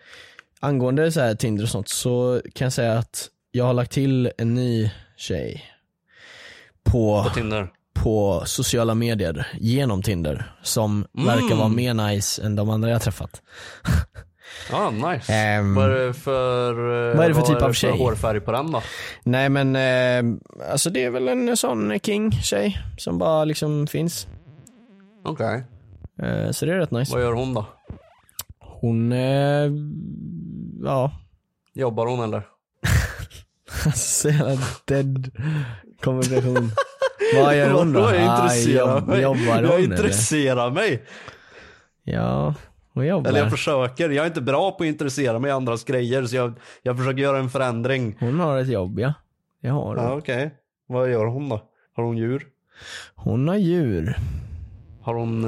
angående 0.60 1.12
så 1.12 1.20
här 1.20 1.34
Tinder 1.34 1.62
och 1.64 1.68
sånt, 1.70 1.88
så 1.88 2.42
kan 2.54 2.64
jag 2.66 2.72
säga 2.72 2.92
att 2.98 3.28
jag 3.52 3.64
har 3.64 3.72
lagt 3.74 3.92
till 3.92 4.32
en 4.38 4.54
ny 4.54 4.90
tjej 5.16 5.64
på, 6.84 7.24
På 7.24 7.30
Tinder. 7.34 7.68
på 7.94 8.42
sociala 8.46 8.94
medier 8.94 9.46
genom 9.60 10.02
Tinder, 10.02 10.52
som 10.62 11.06
Mm. 11.18 11.26
verkar 11.26 11.56
vara 11.56 11.68
mer 11.68 11.94
nice 11.94 12.42
än 12.42 12.56
de 12.56 12.70
andra 12.70 12.90
jag 12.90 13.02
träffat. 13.02 13.42
Ja, 14.70 14.90
nice. 14.90 15.32
Ehm, 15.32 15.74
vad 15.74 15.90
är 15.92 16.06
det 16.06 16.14
för, 16.14 16.74
vad 17.14 17.24
är 17.24 17.28
det 17.28 17.34
för 17.34 17.42
typ 17.42 17.62
av 17.62 17.72
tjej? 17.72 17.98
hårfärg 17.98 18.40
på 18.40 18.52
den 18.52 18.70
då? 18.72 18.82
Nej 19.22 19.48
men, 19.48 19.76
eh, 19.76 20.38
alltså 20.72 20.90
det 20.90 21.04
är 21.04 21.10
väl 21.10 21.28
en 21.28 21.56
sån 21.56 21.98
king-tjej 22.00 22.78
som 22.98 23.18
bara 23.18 23.44
liksom 23.44 23.86
finns. 23.86 24.26
Okej. 25.24 25.64
Eh, 26.22 26.50
så 26.50 26.66
det 26.66 26.72
är 26.72 26.76
rätt 26.78 26.90
nice. 26.90 27.12
Vad 27.12 27.22
gör 27.22 27.32
hon 27.32 27.54
då? 27.54 27.66
Hon, 28.60 29.12
eh, 29.12 29.70
ja, 30.84 31.12
Jobbar 31.74 32.06
hon 32.06 32.20
eller? 32.24 32.42
så 33.94 34.28
jävla 34.28 34.56
dead 34.84 35.30
kommunikation. 36.02 36.70
Vad 37.34 37.56
gör 37.56 37.70
hon 37.70 37.92
då? 37.92 38.00
Jag 38.00 38.14
Ah, 38.28 38.42
intresserar 38.42 38.94
jobb, 38.96 39.08
mig. 39.08 39.20
jobbar 39.20 39.36
hon 39.38 39.46
jag 39.64 39.74
eller? 39.74 39.78
intresserar 39.84 40.70
mig. 40.70 41.02
Ja. 42.04 42.54
Eller 43.26 43.38
jag 43.38 43.50
försöker. 43.50 44.10
Jag 44.10 44.22
är 44.22 44.26
inte 44.26 44.40
bra 44.40 44.70
på 44.70 44.84
att 44.84 44.88
intressera 44.88 45.38
mig 45.38 45.48
i 45.48 45.52
andras 45.52 45.84
grejer 45.84 46.24
så 46.24 46.36
jag, 46.36 46.52
jag 46.82 46.98
försöker 46.98 47.22
göra 47.22 47.38
en 47.38 47.50
förändring. 47.50 48.16
Hon 48.20 48.40
har 48.40 48.58
ett 48.58 48.68
jobb 48.68 48.98
ja. 48.98 49.14
Det 49.62 49.68
har 49.68 49.96
hon. 49.96 50.04
Ja 50.04 50.16
okej. 50.16 50.50
Vad 50.86 51.10
gör 51.10 51.26
hon 51.26 51.48
då? 51.48 51.62
Har 51.96 52.04
hon 52.04 52.16
djur? 52.16 52.46
Hon 53.14 53.48
har 53.48 53.56
djur. 53.56 54.16
Har 55.08 55.14
hon 55.14 55.44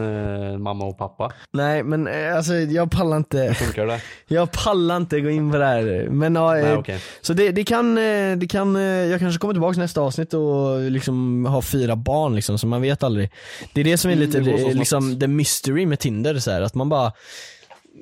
eh, 0.53 0.59
mamma 0.59 0.85
och 0.85 0.99
pappa? 0.99 1.33
Nej 1.53 1.83
men 1.83 2.07
eh, 2.09 2.37
alltså 2.37 2.55
jag 2.55 2.91
pallar 2.91 3.17
inte, 3.17 3.55
Funkar 3.55 3.87
det? 3.87 4.01
jag 4.35 4.53
pallar 4.53 4.97
inte 4.97 5.21
gå 5.21 5.31
in 5.31 5.53
på 5.53 5.59
det 5.59 5.65
här. 5.67 6.07
Men 6.11 6.35
ja, 6.35 6.57
eh, 6.59 6.65
Nej 6.65 6.75
okej. 6.77 7.01
Så 7.21 7.33
det, 7.33 7.51
det 7.53 7.65
kan, 7.65 7.99
eh, 7.99 8.37
det 8.37 8.47
kan, 8.51 8.77
eh, 8.77 8.83
jag 8.83 9.21
kanske 9.21 9.39
kommer 9.41 9.55
tillbaka 9.55 9.81
nästa 9.81 10.01
avsnitt 10.01 10.35
och 10.35 10.81
liksom 10.91 11.47
ha 11.47 11.63
fyra 11.63 11.97
barn 11.97 12.35
liksom, 12.35 12.59
så 12.59 12.67
man 12.67 12.83
vet 12.83 13.03
aldrig. 13.03 13.31
Det 13.73 13.81
är 13.81 13.85
det 13.85 13.97
som 13.97 14.11
är 14.11 14.15
Mm, 14.15 14.27
lite, 14.27 14.41
det 14.41 14.51
eh, 14.51 14.59
snabbt. 14.59 14.75
liksom 14.77 15.21
the 15.21 15.27
mystery 15.29 15.87
med 15.87 15.99
Tinder 15.99 16.39
så 16.39 16.51
här, 16.51 16.63
att 16.63 16.75
man 16.75 16.89
bara 16.89 17.13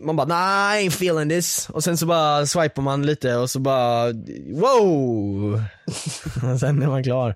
man 0.04 0.16
bara 0.16 0.26
nah, 0.26 0.76
I 0.80 0.84
ain't 0.88 0.88
feeling 0.88 1.28
this 1.28 1.68
och 1.72 1.84
sen 1.84 1.96
så 1.96 2.06
bara 2.06 2.46
swipar 2.46 2.82
man 2.82 3.06
lite 3.06 3.36
och 3.36 3.50
så 3.50 3.58
bara 3.58 4.12
wow! 4.52 5.54
och 6.52 6.60
sen 6.60 6.82
är 6.82 6.86
man 6.86 7.02
klar. 7.04 7.34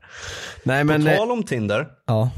Nej 0.63 0.85
men, 0.85 1.03
På 1.05 1.09
eh, 1.11 1.17
tal 1.17 1.31
om 1.31 1.43
Tinder. 1.43 1.87
ja. 2.07 2.31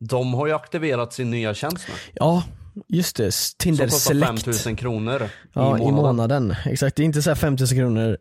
De 0.00 0.34
har 0.34 0.46
ju 0.46 0.52
aktiverat 0.52 1.12
sin 1.12 1.30
nya 1.30 1.54
tjänst 1.54 1.84
nu. 1.88 1.94
Ja, 2.14 2.44
just 2.88 3.16
det. 3.16 3.32
Tinder 3.58 3.88
Som 3.88 3.98
Select. 3.98 4.28
5000 4.28 4.76
kronor 4.76 5.28
Ja, 5.52 5.60
i 5.78 5.80
månaden. 5.80 5.88
i 5.88 5.92
månaden. 5.92 6.54
Exakt, 6.64 6.96
det 6.96 7.02
är 7.02 7.04
inte 7.04 7.22
så 7.22 7.30
här 7.30 7.34
5000 7.34 7.78
kronor 7.78 8.16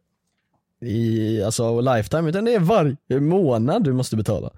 i 0.81 1.43
alltså 1.43 1.81
lifetime 1.81 2.29
utan 2.29 2.45
det 2.45 2.53
är 2.53 2.59
varje 2.59 3.19
månad 3.19 3.83
du 3.83 3.93
måste 3.93 4.15
betala. 4.15 4.49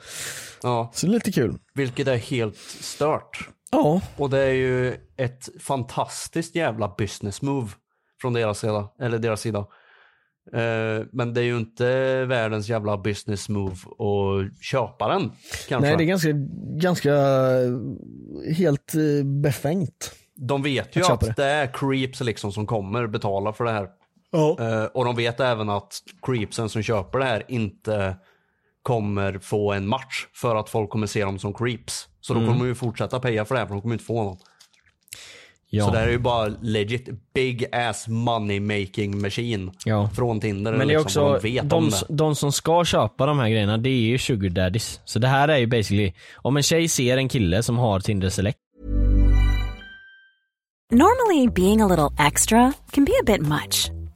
Ja, 0.64 0.92
Så 0.94 1.06
det 1.06 1.12
är 1.12 1.14
lite 1.14 1.32
kul. 1.32 1.58
vilket 1.74 2.08
är 2.08 2.18
helt 2.18 2.58
stört. 2.82 3.50
Ja, 3.72 4.02
Och 4.18 4.30
det 4.30 4.40
är 4.40 4.54
ju 4.54 4.96
ett 5.18 5.50
fantastiskt 5.60 6.56
jävla 6.56 6.96
business 6.98 7.42
move 7.42 7.70
från 8.22 8.34
deras 8.34 8.60
sida. 8.60 8.90
Eller 9.02 9.18
deras 9.20 9.42
sida. 9.42 9.66
Eh, 10.54 11.06
men 11.12 11.34
det 11.34 11.42
är 11.42 11.46
ju 11.46 11.58
inte 11.58 12.26
världens 12.26 12.70
jävla 12.70 12.98
business 12.98 13.50
move 13.50 13.74
att 13.74 14.64
köpa 14.64 15.08
den. 15.08 15.32
Kanske. 15.70 15.88
nej 15.88 15.98
det 15.98 16.04
är 16.04 16.06
ganska, 16.06 16.30
ganska 16.82 17.14
helt 18.58 18.96
eh, 18.96 19.26
befängt. 19.26 20.12
De 20.36 20.64
vet 20.64 20.96
ju 20.96 21.02
Att 21.02 21.10
att, 21.12 21.20
det. 21.22 21.34
det 21.38 21.46
är 21.46 21.68
creeps 21.74 22.22
liksom 22.22 22.52
som 22.52 22.66
kommer 22.68 23.08
betala 23.08 23.54
för 23.54 23.64
det 23.64 23.72
här. 23.72 23.88
Eh, 24.60 24.86
och 24.86 25.06
de 25.06 25.16
vet 25.16 25.40
även 25.40 25.70
att 25.70 25.94
creepsen 26.22 26.70
som 26.70 26.82
köper 26.82 27.20
det 27.20 27.26
här 27.26 27.44
inte 27.48 28.16
kommer 28.82 29.40
få 29.40 29.74
en 29.74 29.88
match 29.88 30.28
för 30.34 30.56
att 30.56 30.70
folk 30.70 30.90
kommer 30.90 31.08
se 31.08 31.24
dem 31.26 31.40
som 31.40 31.54
creeps. 31.54 32.08
Så 32.22 32.34
Mm. 32.34 32.46
då 32.46 32.52
kommer 32.52 32.66
de 32.66 32.70
ju 32.70 32.76
fortsätta 32.76 33.20
paya 33.20 33.46
för 33.46 33.56
det 33.56 33.60
här 33.60 33.68
för 33.68 33.74
de 33.74 33.82
kommer 33.82 33.96
inte 33.96 34.06
få 34.06 34.24
någon. 34.24 34.38
Ja. 35.70 35.86
Så 35.86 35.92
det 35.92 35.98
här 35.98 36.08
är 36.08 36.12
ju 36.12 36.18
bara 36.18 36.48
legit 36.62 37.10
big 37.34 37.76
ass 37.76 38.08
money 38.08 38.60
making 38.60 39.22
machine 39.22 39.72
Ja. 39.86 40.10
från 40.16 40.40
Tinder. 40.40 40.72
Men 40.72 40.88
det 40.88 40.94
är 40.94 41.00
liksom, 41.00 41.24
också, 41.24 41.40
de 41.48 41.54
vet 41.54 41.70
de, 41.70 41.76
om 41.76 41.90
det. 41.90 42.06
de 42.10 42.36
som 42.36 42.52
ska 42.52 42.86
köpa 42.86 43.26
de 43.26 43.40
här 43.40 43.50
grejerna, 43.50 43.78
det 43.78 43.90
är 43.90 44.02
ju 44.02 44.18
sugar 44.18 44.50
daddies. 44.50 45.02
Så 45.06 45.20
det 45.20 45.28
här 45.28 45.48
är 45.48 45.58
ju 45.58 45.68
basically, 45.68 46.14
om 46.36 46.58
en 46.58 46.64
tjej 46.64 46.88
ser 46.88 47.18
en 47.18 47.30
kille 47.30 47.64
som 47.64 47.78
har 47.78 48.00
Tinder 48.00 48.30
Select 48.30 48.58
Normally, 50.92 51.48
being 51.56 51.82
a 51.82 51.88
little 51.88 52.28
extra 52.28 52.74
can 52.92 53.06
be 53.06 53.12
a 53.22 53.24
bit 53.26 53.42
much, 53.42 53.92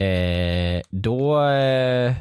Eh, 0.00 0.82
då, 0.90 1.42
eh, 1.42 2.12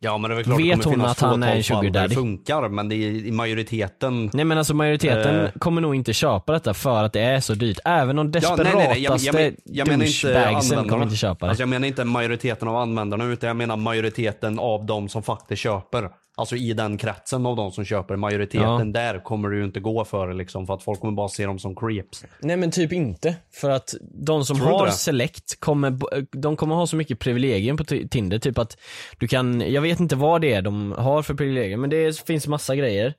Ja 0.00 0.18
men 0.18 0.28
det 0.30 0.34
är 0.34 0.36
väl 0.36 0.44
klart 0.44 0.60
Vet 0.60 0.82
det 0.82 0.88
hon 0.88 1.00
att 1.00 1.20
han 1.20 1.42
är 1.42 1.56
en 1.56 1.62
sugar 1.64 1.90
daddy? 1.90 2.08
det 2.08 2.14
funkar 2.14 2.68
men 2.68 2.88
det 2.88 2.94
är 2.96 3.10
i 3.26 3.30
majoriteten 3.30 4.30
nej 4.32 4.44
men 4.44 4.58
alltså 4.58 4.74
majoriteten 4.74 5.40
Eh. 5.44 5.50
kommer 5.58 5.80
nog 5.80 5.94
inte 5.94 6.12
köpa 6.12 6.52
detta 6.52 6.74
för 6.74 7.04
att 7.04 7.12
det 7.12 7.20
är 7.20 7.40
så 7.40 7.54
dyrt. 7.54 7.78
Även 7.84 8.16
de 8.16 8.32
Ja, 8.42 8.56
nej, 8.56 8.66
nej, 8.74 8.74
nej. 8.88 9.02
Jag, 9.02 9.12
desperataste 9.12 9.26
jag, 9.26 9.34
men- 9.34 9.56
jag 9.64 9.88
menar 9.88 10.04
inte 10.04 10.26
douchebagsen 10.26 10.54
användarna. 10.56 10.88
kommer 10.88 11.04
inte 11.04 11.16
köpa 11.16 11.46
det. 11.46 11.50
Alltså 11.50 11.62
jag 11.62 11.68
menar 11.68 11.88
inte 11.88 12.04
majoriteten 12.04 12.68
av 12.68 12.76
användarna 12.76 13.24
utan 13.24 13.46
jag 13.48 13.56
menar 13.56 13.76
majoriteten 13.76 14.58
av 14.58 14.86
de 14.86 15.08
som 15.08 15.22
faktiskt 15.22 15.62
köper. 15.62 16.08
Alltså 16.36 16.56
i 16.56 16.72
den 16.72 16.98
kretsen 16.98 17.46
av 17.46 17.56
de 17.56 17.72
som 17.72 17.84
köper. 17.84 18.16
Majoriteten 18.16 18.92
där 18.92 19.24
kommer 19.24 19.48
du 19.48 19.58
ju 19.58 19.64
inte 19.64 19.80
gå 19.80 20.04
för 20.04 20.32
liksom 20.34 20.66
för 20.66 20.74
att 20.74 20.82
folk 20.82 21.00
kommer 21.00 21.12
bara 21.12 21.28
se 21.28 21.46
dem 21.46 21.58
som 21.58 21.76
creeps. 21.76 22.24
Nej 22.40 22.56
men 22.56 22.70
typ 22.70 22.92
inte. 22.92 23.36
För 23.52 23.70
att 23.70 23.94
de 24.02 24.44
som 24.44 24.56
Tror 24.56 24.66
har? 24.68 24.88
Select 24.88 25.60
kommer, 25.60 25.98
de 26.36 26.56
kommer 26.56 26.74
ha 26.74 26.86
så 26.86 26.96
mycket 26.96 27.18
privilegium 27.18 27.76
på 27.76 27.84
Ti- 27.84 28.08
Tinder. 28.08 28.38
Typ 28.38 28.58
att 28.58 28.78
du 29.18 29.28
kan, 29.28 29.72
jag 29.72 29.82
vet 29.82 30.00
inte 30.00 30.16
vad 30.16 30.40
det 30.40 30.52
är 30.52 30.62
de 30.62 30.92
har 30.92 31.22
för 31.22 31.34
privilegium 31.34 31.80
men 31.80 31.90
det 31.90 32.20
finns 32.20 32.46
massa 32.46 32.76
grejer. 32.76 33.14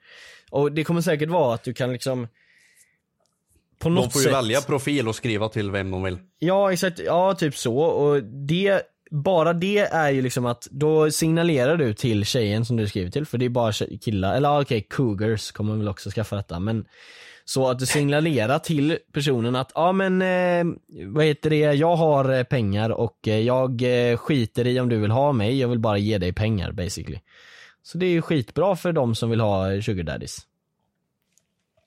Och 0.51 0.71
det 0.71 0.83
kommer 0.83 1.01
säkert 1.01 1.29
vara 1.29 1.53
att 1.55 1.63
du 1.63 1.73
kan 1.73 1.91
liksom 1.93 2.27
på 3.79 3.89
något 3.89 4.03
De 4.03 4.11
får 4.11 4.21
ju 4.21 4.25
sätt, 4.25 4.33
välja 4.35 4.61
profil 4.61 5.07
och 5.07 5.15
skriva 5.15 5.49
till 5.49 5.71
vem 5.71 5.91
de 5.91 6.03
vill. 6.03 6.17
Ja 6.39 6.73
exakt, 6.73 6.99
ja 6.99 7.33
typ 7.33 7.57
så. 7.57 7.77
Och 7.77 8.23
det, 8.23 8.81
bara 9.15 9.53
det 9.53 9.79
är 9.79 10.09
ju 10.09 10.21
liksom 10.21 10.45
att 10.45 10.67
då 10.71 11.11
signalerar 11.11 11.77
du 11.77 11.93
till 11.93 12.25
tjejen 12.25 12.65
som 12.65 12.77
du 12.77 12.87
skriver 12.87 13.11
till, 13.11 13.25
för 13.25 13.37
det 13.37 13.45
är 13.45 13.49
bara 13.49 13.73
killar, 14.01 14.35
eller 14.35 14.61
okej 14.61 14.87
cougars 14.89 15.51
kommer 15.51 15.75
väl 15.75 15.87
också 15.87 16.09
skaffa 16.09 16.35
detta 16.35 16.59
men 16.59 16.85
så 17.45 17.67
att 17.69 17.79
du 17.79 17.85
signalerar 17.85 18.59
till 18.59 18.97
personen 19.13 19.55
att 19.55 19.71
ja 19.75 19.91
men 19.91 20.21
eh, 20.21 20.65
vad 21.05 21.25
heter 21.25 21.49
det, 21.49 21.57
jag 21.57 21.95
har 21.95 22.33
eh, 22.33 22.43
pengar 22.43 22.89
och 22.89 23.27
eh, 23.27 23.39
jag 23.39 23.81
eh, 23.81 24.17
skiter 24.17 24.67
i 24.67 24.79
om 24.79 24.89
du 24.89 24.97
vill 24.97 25.11
ha 25.11 25.31
mig, 25.31 25.59
jag 25.59 25.67
vill 25.67 25.79
bara 25.79 25.97
ge 25.97 26.17
dig 26.17 26.33
pengar 26.33 26.71
basically. 26.71 27.19
Så 27.83 27.97
det 27.97 28.05
är 28.05 28.11
ju 28.11 28.21
skitbra 28.21 28.75
för 28.75 28.93
de 28.93 29.15
som 29.15 29.29
vill 29.29 29.39
ha 29.39 29.81
sugar 29.81 30.03
daddies. 30.03 30.37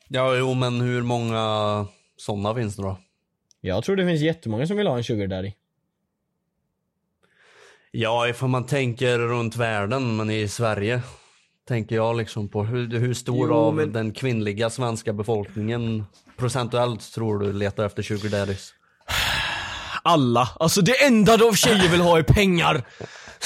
Ja 0.08 0.36
jo 0.36 0.54
men 0.54 0.80
hur 0.80 1.02
många 1.02 1.86
sådana 2.16 2.54
finns 2.54 2.76
det 2.76 2.82
då? 2.82 2.98
Jag 3.60 3.84
tror 3.84 3.96
det 3.96 4.06
finns 4.06 4.20
jättemånga 4.20 4.66
som 4.66 4.76
vill 4.76 4.86
ha 4.86 4.96
en 4.96 5.04
sugar 5.04 5.26
daddy. 5.26 5.52
Ja 7.90 8.28
ifall 8.28 8.48
man 8.48 8.66
tänker 8.66 9.18
runt 9.18 9.56
världen 9.56 10.16
men 10.16 10.30
i 10.30 10.48
Sverige 10.48 11.02
tänker 11.68 11.96
jag 11.96 12.16
liksom 12.16 12.48
på 12.48 12.64
hur, 12.64 12.98
hur 12.98 13.14
stor 13.14 13.48
Jo, 13.48 13.54
av 13.54 13.74
men- 13.74 13.92
den 13.92 14.12
kvinnliga 14.12 14.70
svenska 14.70 15.12
befolkningen 15.12 16.04
procentuellt 16.36 17.12
tror 17.14 17.38
du 17.38 17.52
letar 17.52 17.84
efter 17.86 18.02
sugar 18.02 18.30
daddies? 18.30 18.74
alla. 20.02 20.48
Alltså 20.60 20.80
det 20.82 21.04
enda 21.04 21.36
de 21.36 21.54
tjejer 21.56 21.90
vill 21.90 22.00
ha 22.00 22.18
är 22.18 22.22
pengar. 22.22 22.82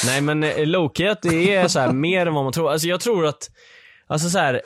Nej 0.07 0.21
men 0.21 0.43
eh, 0.45 0.67
Loki 0.67 1.07
att 1.09 1.23
det 1.23 1.55
är 1.55 1.69
så 1.69 1.81
här 1.81 1.93
mer 1.93 2.27
än 2.27 2.35
vad 2.35 2.45
man 2.45 2.53
tror. 2.53 2.71
Alltså 2.73 2.89
jag 2.89 3.01
tror 3.01 3.27
att, 3.27 3.51
alltså 4.07 4.31
så 4.31 4.39
här. 4.39 4.61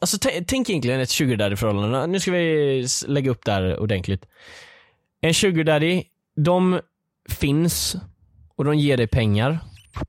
Alltså 0.00 0.18
tänk 0.46 0.70
egentligen 0.70 1.00
ett 1.00 1.10
sugar 1.10 1.36
daddy 1.36 1.56
förhållande. 1.56 2.06
Nu 2.06 2.20
ska 2.20 2.30
vi 2.32 2.86
lägga 3.06 3.30
upp 3.30 3.44
det 3.44 3.52
här 3.52 3.78
ordentligt. 3.78 4.24
En 5.20 5.34
sugar 5.34 5.64
daddy, 5.64 6.02
de 6.36 6.80
finns 7.28 7.96
och 8.60 8.66
de 8.66 8.78
ger 8.78 8.96
dig 8.96 9.06
pengar. 9.06 9.58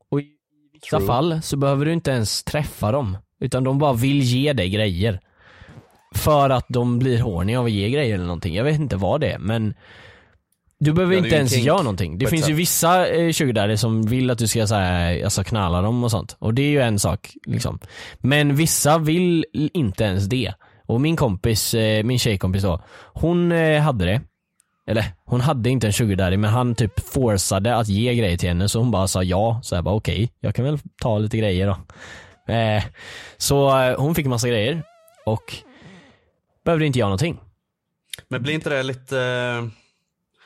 Och 0.10 0.22
i 0.22 0.28
vissa 0.74 0.98
True. 0.98 1.08
fall 1.08 1.42
så 1.42 1.58
behöver 1.58 1.86
du 1.86 1.94
inte 1.94 2.12
ens 2.12 2.44
träffa 2.44 2.92
dem. 2.92 3.18
Utan 3.40 3.64
de 3.64 3.80
bara 3.80 3.94
vill 3.94 4.22
ge 4.22 4.54
dig 4.54 4.70
grejer. 4.70 5.20
För 6.16 6.50
att 6.50 6.66
de 6.70 7.00
blir 7.00 7.20
horny 7.20 7.56
av 7.56 7.66
att 7.66 7.72
ge 7.72 7.90
grejer 7.90 8.16
eller 8.16 8.26
någonting. 8.26 8.56
Jag 8.56 8.64
vet 8.64 8.80
inte 8.80 8.96
vad 8.96 9.22
det 9.22 9.32
är 9.32 9.40
men 9.40 9.74
du 10.80 10.94
behöver 10.94 11.16
inte 11.16 11.36
ens 11.36 11.52
kink 11.52 11.66
göra 11.66 11.82
någonting. 11.82 12.18
Det 12.18 12.28
finns 12.28 12.50
ju 12.50 12.54
vissa 12.54 13.08
eh, 13.08 13.32
sugar 13.32 13.76
som 13.76 14.02
vill 14.02 14.32
att 14.32 14.38
du 14.38 14.48
ska 14.48 14.68
så 14.68 14.76
här, 14.76 15.24
alltså 15.24 15.44
knalla 15.44 15.82
dem 15.82 16.04
och 16.04 16.12
sånt. 16.12 16.36
Och 16.40 16.54
det 16.54 16.62
är 16.62 16.70
ju 16.70 16.82
en 16.82 17.00
sak 17.00 17.34
liksom. 17.48 17.80
Men 18.18 18.56
vissa 18.56 18.98
vill 18.98 19.46
inte 19.54 20.04
ens 20.04 20.26
det. 20.26 20.54
Och 20.86 21.02
min 21.02 21.16
kompis, 21.16 21.74
eh, 21.74 22.04
min 22.04 22.20
tjejkompis 22.20 22.64
då, 22.64 22.84
hon 23.14 23.52
eh, 23.52 23.82
hade 23.82 24.06
det. 24.06 24.22
Eller 24.88 25.06
hon 25.26 25.42
hade 25.42 25.70
inte 25.70 25.88
en 25.88 25.94
sugar 25.94 26.16
daddy 26.16 26.38
men 26.38 26.50
han 26.50 26.76
typ 26.76 27.00
forcade 27.14 27.76
att 27.76 27.88
ge 27.88 28.16
grejer 28.16 28.38
till 28.38 28.50
henne 28.50 28.70
så 28.70 28.80
hon 28.80 28.92
bara 28.92 29.08
sa 29.08 29.24
ja. 29.24 29.60
Så 29.64 29.76
jag 29.76 29.84
bara 29.84 29.96
okej, 29.96 30.32
jag 30.40 30.56
kan 30.56 30.66
väl 30.66 30.80
ta 31.02 31.18
lite 31.18 31.38
grejer 31.38 31.68
då. 31.68 31.78
Eh, 32.54 32.84
så 33.38 33.80
eh, 33.82 34.00
hon 34.00 34.16
fick 34.16 34.26
massa 34.26 34.48
grejer 34.48 34.84
och 35.26 35.56
behövde 36.66 36.86
inte 36.86 37.00
göra 37.00 37.10
någonting. 37.10 37.40
Men 38.28 38.44
blir 38.44 38.54
inte 38.54 38.70
det 38.70 38.84
lite, 38.84 39.20
eh, 39.20 39.68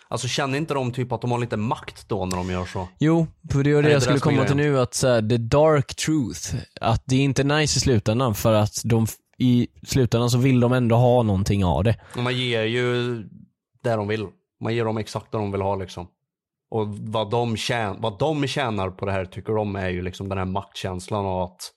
alltså 0.08 0.28
känner 0.28 0.58
inte 0.58 0.74
de 0.74 0.92
typ 0.92 1.12
att 1.12 1.22
de 1.22 1.32
har 1.32 1.40
lite 1.40 1.58
makt 1.58 2.10
då 2.10 2.26
när 2.26 2.38
de 2.38 2.50
gör 2.50 2.66
så? 2.66 2.88
Jo, 3.00 3.28
för 3.52 3.64
det 3.64 3.74
var 3.74 3.82
det 3.82 3.92
jag 3.92 4.02
skulle 4.02 4.20
komma 4.20 4.46
till 4.46 4.56
nu 4.56 4.80
att 4.80 4.94
så 4.94 5.08
här, 5.08 5.30
the 5.30 5.38
dark 5.38 5.96
truth, 5.96 6.56
att 6.82 7.04
det 7.06 7.16
är 7.16 7.22
inte 7.22 7.44
nice 7.44 7.78
i 7.78 7.80
slutändan 7.80 8.36
för 8.36 8.54
att 8.54 8.82
de 8.84 9.08
i 9.38 9.68
slutändan 9.88 10.30
så 10.30 10.38
vill 10.38 10.60
de 10.60 10.74
ändå 10.74 10.96
ha 10.96 11.24
någonting 11.24 11.66
av 11.66 11.84
det. 11.84 11.96
Man 12.16 12.38
ger 12.38 12.64
ju 12.64 13.16
det 13.90 13.96
de 13.96 14.08
vill. 14.08 14.28
Man 14.64 14.76
ger 14.76 14.86
dem 14.86 14.98
exakt 14.98 15.32
det 15.32 15.38
de 15.38 15.52
vill 15.52 15.62
ha 15.62 15.76
liksom. 15.76 16.08
Och 16.72 16.88
vad 16.88 17.32
de, 17.32 17.56
tjän- 17.58 17.96
vad 18.00 18.20
de 18.20 18.48
tjänar 18.48 18.90
på 18.90 19.06
det 19.06 19.12
här 19.12 19.26
tycker 19.26 19.54
de 19.54 19.76
är 19.76 19.90
ju 19.90 20.02
liksom 20.02 20.30
den 20.30 20.38
här 20.38 20.46
maktkänslan 20.46 21.26
av 21.26 21.42
att 21.42 21.72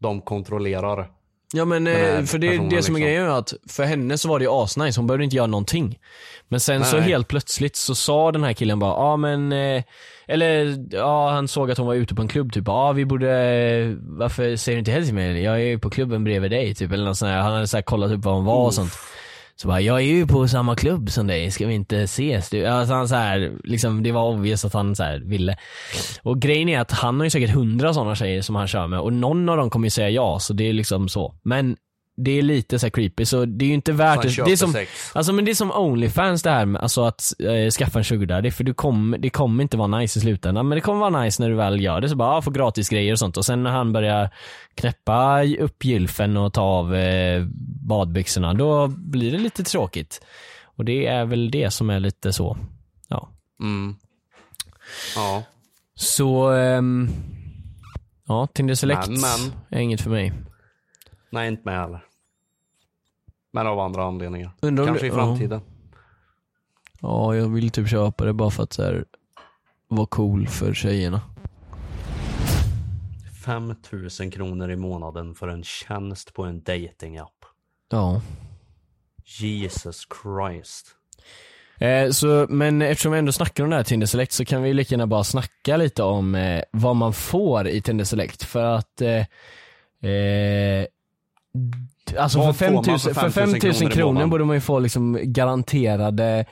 de 0.00 0.20
kontrollerar. 0.20 1.10
Ja 1.54 1.64
men 1.64 1.86
eh, 1.86 2.24
för 2.24 2.38
det, 2.38 2.48
personen 2.48 2.68
det 2.68 2.82
som 2.82 2.94
är 2.94 2.98
liksom. 2.98 3.00
grejen 3.00 3.22
är 3.22 3.28
att 3.38 3.52
för 3.68 3.84
henne 3.84 4.18
så 4.18 4.28
var 4.28 4.38
det 4.38 4.44
ju 4.44 4.50
asnice, 4.50 5.00
hon 5.00 5.06
behövde 5.06 5.24
inte 5.24 5.36
göra 5.36 5.46
någonting. 5.46 5.98
Men 6.48 6.60
sen 6.60 6.84
så 6.84 6.96
Nej. 6.96 7.04
helt 7.08 7.28
plötsligt 7.28 7.76
så 7.76 7.94
sa 7.94 8.32
den 8.32 8.44
här 8.44 8.52
killen 8.52 8.78
bara, 8.78 8.90
ja 8.90 9.16
men, 9.16 9.52
eh, 9.52 9.82
eller 10.26 10.76
ja 10.90 11.30
han 11.30 11.48
såg 11.48 11.70
att 11.70 11.78
hon 11.78 11.86
var 11.86 11.94
ute 11.94 12.14
på 12.14 12.22
en 12.22 12.28
klubb 12.28 12.52
typ, 12.52 12.64
ja 12.66 12.92
vi 12.92 13.04
borde, 13.04 13.26
varför 14.00 14.56
säger 14.56 14.76
du 14.76 14.78
inte 14.78 14.90
hej 14.90 15.04
till 15.04 15.14
mig? 15.14 15.42
Jag 15.42 15.54
är 15.54 15.64
ju 15.64 15.78
på 15.78 15.90
klubben 15.90 16.24
bredvid 16.24 16.50
dig 16.50 16.74
typ, 16.74 16.92
eller 16.92 17.04
något 17.04 17.16
sånt 17.18 17.30
här. 17.30 17.40
Han 17.40 17.52
hade 17.52 17.66
så 17.66 17.76
här 17.76 17.82
kollat 17.82 18.10
upp 18.10 18.24
var 18.24 18.32
hon 18.32 18.44
var 18.44 18.64
och 18.66 18.74
sånt. 18.74 18.92
Så 19.56 19.68
bara, 19.68 19.80
jag 19.80 19.96
är 19.96 20.04
ju 20.04 20.26
på 20.26 20.48
samma 20.48 20.76
klubb 20.76 21.10
som 21.10 21.26
dig, 21.26 21.50
ska 21.50 21.66
vi 21.66 21.74
inte 21.74 21.98
ses? 21.98 22.50
Du? 22.50 22.66
Alltså 22.66 22.94
han 22.94 23.08
så 23.08 23.14
här, 23.14 23.52
liksom, 23.64 24.02
det 24.02 24.12
var 24.12 24.28
obvious 24.28 24.64
att 24.64 24.72
han 24.72 24.96
så 24.96 25.02
här 25.02 25.18
ville. 25.18 25.56
Och 26.22 26.40
grejen 26.40 26.68
är 26.68 26.80
att 26.80 26.90
han 26.90 27.20
har 27.20 27.24
ju 27.24 27.30
säkert 27.30 27.50
hundra 27.50 27.94
sådana 27.94 28.14
tjejer 28.14 28.42
som 28.42 28.56
han 28.56 28.68
kör 28.68 28.86
med 28.86 29.00
och 29.00 29.12
någon 29.12 29.48
av 29.48 29.56
dem 29.56 29.70
kommer 29.70 29.86
ju 29.86 29.90
säga 29.90 30.10
ja, 30.10 30.38
så 30.38 30.52
det 30.52 30.68
är 30.68 30.72
liksom 30.72 31.08
så. 31.08 31.34
Men 31.42 31.76
det 32.16 32.38
är 32.38 32.42
lite 32.42 32.78
så 32.78 32.90
creepy, 32.90 33.24
så 33.24 33.44
det 33.44 33.64
är 33.64 33.66
ju 33.66 33.74
inte 33.74 33.92
värt 33.92 34.22
det. 34.22 34.44
Det 34.44 34.52
är 34.52 34.56
som, 34.56 34.74
alltså 35.12 35.32
men 35.32 35.44
det 35.44 35.50
är 35.50 35.54
som 35.54 35.72
Onlyfans 35.72 36.42
det 36.42 36.50
här 36.50 36.66
med 36.66 36.82
alltså 36.82 37.04
att 37.04 37.32
eh, 37.38 37.70
skaffa 37.70 37.98
en 37.98 38.04
sugar 38.04 38.26
daddy, 38.26 38.50
för 38.50 38.64
du 38.64 38.74
kommer, 38.74 39.18
det 39.18 39.30
kommer 39.30 39.62
inte 39.62 39.76
vara 39.76 39.98
nice 39.98 40.18
i 40.18 40.22
slutändan. 40.22 40.68
Men 40.68 40.76
det 40.76 40.80
kommer 40.80 41.10
vara 41.10 41.22
nice 41.22 41.42
när 41.42 41.50
du 41.50 41.56
väl 41.56 41.80
gör 41.80 42.00
det, 42.00 42.08
så 42.08 42.16
bara, 42.16 42.36
ah, 42.36 42.42
få 42.42 42.50
gratis 42.50 42.88
grejer 42.88 43.12
och 43.12 43.18
sånt. 43.18 43.36
Och 43.36 43.44
sen 43.44 43.62
när 43.62 43.70
han 43.70 43.92
börjar 43.92 44.30
knäppa 44.74 45.44
upp 45.44 45.84
gylfen 45.84 46.36
och 46.36 46.52
ta 46.52 46.62
av 46.62 46.94
eh, 46.94 47.44
badbyxorna, 47.88 48.54
då 48.54 48.88
blir 48.88 49.32
det 49.32 49.38
lite 49.38 49.64
tråkigt. 49.64 50.20
Och 50.76 50.84
det 50.84 51.06
är 51.06 51.24
väl 51.24 51.50
det 51.50 51.70
som 51.70 51.90
är 51.90 52.00
lite 52.00 52.32
så. 52.32 52.56
Ja. 53.08 53.28
Mm. 53.62 53.96
Ja. 55.16 55.42
Så, 55.94 56.50
ehm, 56.50 57.10
ja 58.28 58.46
Tinder 58.46 58.74
Select 58.74 59.08
Men, 59.08 59.20
men. 59.20 59.52
är 59.70 59.82
inget 59.82 60.00
för 60.00 60.10
mig. 60.10 60.32
Nej, 61.32 61.48
inte 61.48 61.62
med 61.64 61.80
heller. 61.80 62.04
Men 63.52 63.66
av 63.66 63.78
andra 63.80 64.04
anledningar. 64.04 64.50
Undrar 64.62 64.86
Kanske 64.86 65.06
i 65.06 65.08
du- 65.08 65.14
framtiden. 65.14 65.60
Ja, 67.00 67.34
jag 67.36 67.48
vill 67.48 67.70
typ 67.70 67.88
köpa 67.88 68.24
det 68.24 68.32
bara 68.32 68.50
för 68.50 68.62
att 68.62 68.72
så 68.72 68.82
här, 68.82 69.04
vara 69.88 70.06
cool 70.06 70.46
för 70.48 70.74
tjejerna. 70.74 71.20
5000 73.44 74.30
kronor 74.30 74.70
i 74.70 74.76
månaden 74.76 75.34
för 75.34 75.48
en 75.48 75.64
tjänst 75.64 76.34
på 76.34 76.44
en 76.44 76.62
datingapp. 76.62 77.44
Ja. 77.90 78.20
Jesus 79.24 80.06
Christ. 80.22 80.86
Eh, 81.78 82.10
så, 82.10 82.46
men 82.48 82.82
eftersom 82.82 83.12
vi 83.12 83.18
ändå 83.18 83.32
snackar 83.32 83.64
om 83.64 83.70
det 83.70 83.76
här 83.76 83.82
Tinder 83.84 84.06
Select 84.06 84.32
så 84.32 84.44
kan 84.44 84.62
vi 84.62 84.74
lika 84.74 84.94
gärna 84.94 85.06
bara 85.06 85.24
snacka 85.24 85.76
lite 85.76 86.02
om 86.02 86.34
eh, 86.34 86.62
vad 86.70 86.96
man 86.96 87.12
får 87.12 87.68
i 87.68 87.82
Tinder 87.82 88.04
Select 88.04 88.42
för 88.44 88.64
att 88.64 89.00
eh, 89.00 90.10
eh, 90.10 90.86
Alltså 92.18 92.38
Vad 92.38 92.56
för 92.56 92.66
får 92.66 92.74
man 92.74 92.84
5000 92.84 93.14
för 93.14 93.20
för 93.20 93.30
5 93.30 93.50
000 93.50 93.60
5000 93.60 93.88
kronor 93.88 93.94
kronor 93.94 94.26
borde 94.26 94.44
man 94.44 94.56
ju 94.56 94.60
få 94.60 94.78
liksom 94.78 95.18
garanterade 95.22 96.44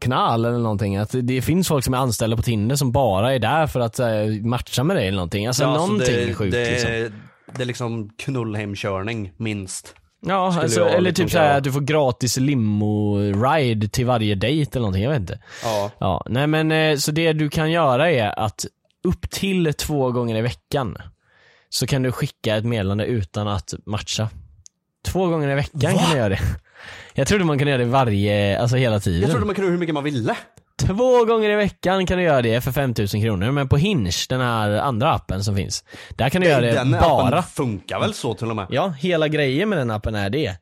knall 0.00 0.44
eller 0.44 0.58
någonting. 0.58 0.96
Att 0.96 1.14
det 1.22 1.42
finns 1.42 1.68
folk 1.68 1.84
som 1.84 1.94
är 1.94 1.98
anställda 1.98 2.36
på 2.36 2.42
Tinder 2.42 2.76
som 2.76 2.92
bara 2.92 3.34
är 3.34 3.38
där 3.38 3.66
för 3.66 3.80
att 3.80 3.98
eh, 3.98 4.08
matcha 4.42 4.84
med 4.84 4.96
dig 4.96 5.06
eller 5.08 5.16
någonting. 5.16 5.46
Alltså 5.46 5.62
Ja, 5.62 5.68
alltså 5.68 5.86
någonting 5.86 6.26
det, 6.26 6.34
sjukt 6.34 6.52
det, 6.52 6.70
liksom. 6.70 7.20
Det 7.56 7.62
är 7.62 7.66
liksom 7.66 8.10
knullhemkörning, 8.18 9.32
minst. 9.36 9.94
Ja, 10.26 10.60
alltså, 10.62 10.84
eller 10.84 11.00
liksom 11.00 11.24
typ 11.24 11.32
såhär 11.32 11.58
att 11.58 11.64
du 11.64 11.72
får 11.72 11.80
gratis 11.80 12.36
limo-ride 12.38 13.88
till 13.88 14.06
varje 14.06 14.34
dejt 14.34 14.70
eller 14.72 14.80
någonting, 14.80 15.02
jag 15.02 15.10
vet 15.10 15.20
inte. 15.20 15.38
Ja. 15.64 15.90
Ja, 15.98 16.26
nej 16.28 16.46
men 16.46 16.72
eh, 16.72 16.96
så 16.96 17.12
det 17.12 17.32
du 17.32 17.48
kan 17.48 17.70
göra 17.70 18.10
är 18.10 18.38
att 18.38 18.64
upp 19.04 19.30
till 19.30 19.74
två 19.74 20.12
gånger 20.12 20.36
i 20.36 20.42
veckan 20.42 20.96
så 21.74 21.86
kan 21.86 22.02
du 22.02 22.12
skicka 22.12 22.56
ett 22.56 22.64
meddelande 22.64 23.04
utan 23.06 23.48
att 23.48 23.74
matcha. 23.86 24.28
Två 25.06 25.26
gånger 25.26 25.48
i 25.48 25.54
veckan 25.54 25.80
kan 25.98 26.10
du 26.12 26.16
göra 26.16 26.28
det. 26.28 26.40
Jag 27.14 27.26
trodde 27.26 27.44
man 27.44 27.58
kunde 27.58 27.70
göra 27.70 27.82
det 27.82 27.88
varje, 27.88 28.60
alltså 28.60 28.76
hela 28.76 29.00
tiden. 29.00 29.20
Jag 29.20 29.30
trodde 29.30 29.46
man 29.46 29.54
kunde 29.54 29.70
hur 29.70 29.78
mycket 29.78 29.94
man 29.94 30.04
ville. 30.04 30.36
Två 30.78 31.24
gånger 31.24 31.50
i 31.50 31.56
veckan 31.56 32.06
kan 32.06 32.18
du 32.18 32.24
göra 32.24 32.42
det 32.42 32.60
för 32.60 32.72
5000 32.72 33.22
kronor, 33.22 33.50
men 33.50 33.68
på 33.68 33.76
Hinge, 33.76 34.10
den 34.28 34.40
här 34.40 34.70
andra 34.70 35.12
appen 35.14 35.44
som 35.44 35.56
finns, 35.56 35.84
där 36.16 36.28
kan 36.28 36.40
du 36.42 36.48
göra 36.48 36.60
det 36.60 36.72
Den 36.72 36.90
bara. 36.90 37.38
appen 37.38 37.42
funkar 37.42 38.00
väl 38.00 38.14
så 38.14 38.34
till 38.34 38.50
och 38.50 38.56
med? 38.56 38.66
Ja, 38.70 38.88
hela 38.88 39.28
grejen 39.28 39.68
med 39.68 39.78
den 39.78 39.90
appen 39.90 40.14
är 40.14 40.30
det. 40.30 40.56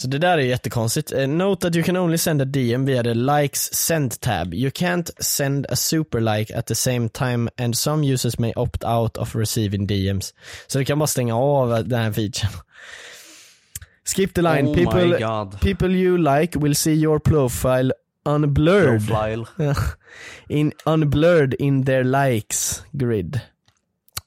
Så 0.00 0.08
det 0.08 0.18
där 0.18 0.38
är 0.38 0.42
jättekonstigt. 0.42 1.12
Uh, 1.12 1.26
note 1.26 1.60
that 1.60 1.76
you 1.76 1.84
can 1.84 1.96
only 1.96 2.18
send 2.18 2.42
a 2.42 2.44
DM 2.44 2.84
via 2.84 3.02
the 3.02 3.14
likes 3.14 3.74
send 3.74 4.20
tab. 4.20 4.54
You 4.54 4.70
can't 4.70 5.10
send 5.20 5.66
a 5.68 5.76
super 5.76 6.20
like 6.20 6.58
at 6.58 6.66
the 6.66 6.74
same 6.74 7.08
time 7.08 7.50
and 7.58 7.76
some 7.76 8.12
users 8.12 8.38
may 8.38 8.52
opt 8.56 8.84
out 8.84 9.16
of 9.16 9.36
receiving 9.36 9.86
DMs. 9.86 10.34
Så 10.66 10.78
du 10.78 10.84
kan 10.84 10.98
bara 10.98 11.06
stänga 11.06 11.36
av 11.36 11.88
den 11.88 12.00
här 12.00 12.12
featuren. 12.12 12.52
Skip 14.04 14.34
the 14.34 14.42
line. 14.42 14.68
Oh 14.68 14.74
people, 14.74 15.58
people 15.60 15.96
you 15.96 16.18
like 16.18 16.58
will 16.58 16.74
see 16.74 16.94
your 16.94 17.18
profile 17.18 17.92
unblurred. 18.24 19.06
Profile. 19.06 19.46
in, 20.48 20.72
unblurred 20.86 21.54
in 21.54 21.84
their 21.84 22.04
likes 22.04 22.82
grid. 22.92 23.40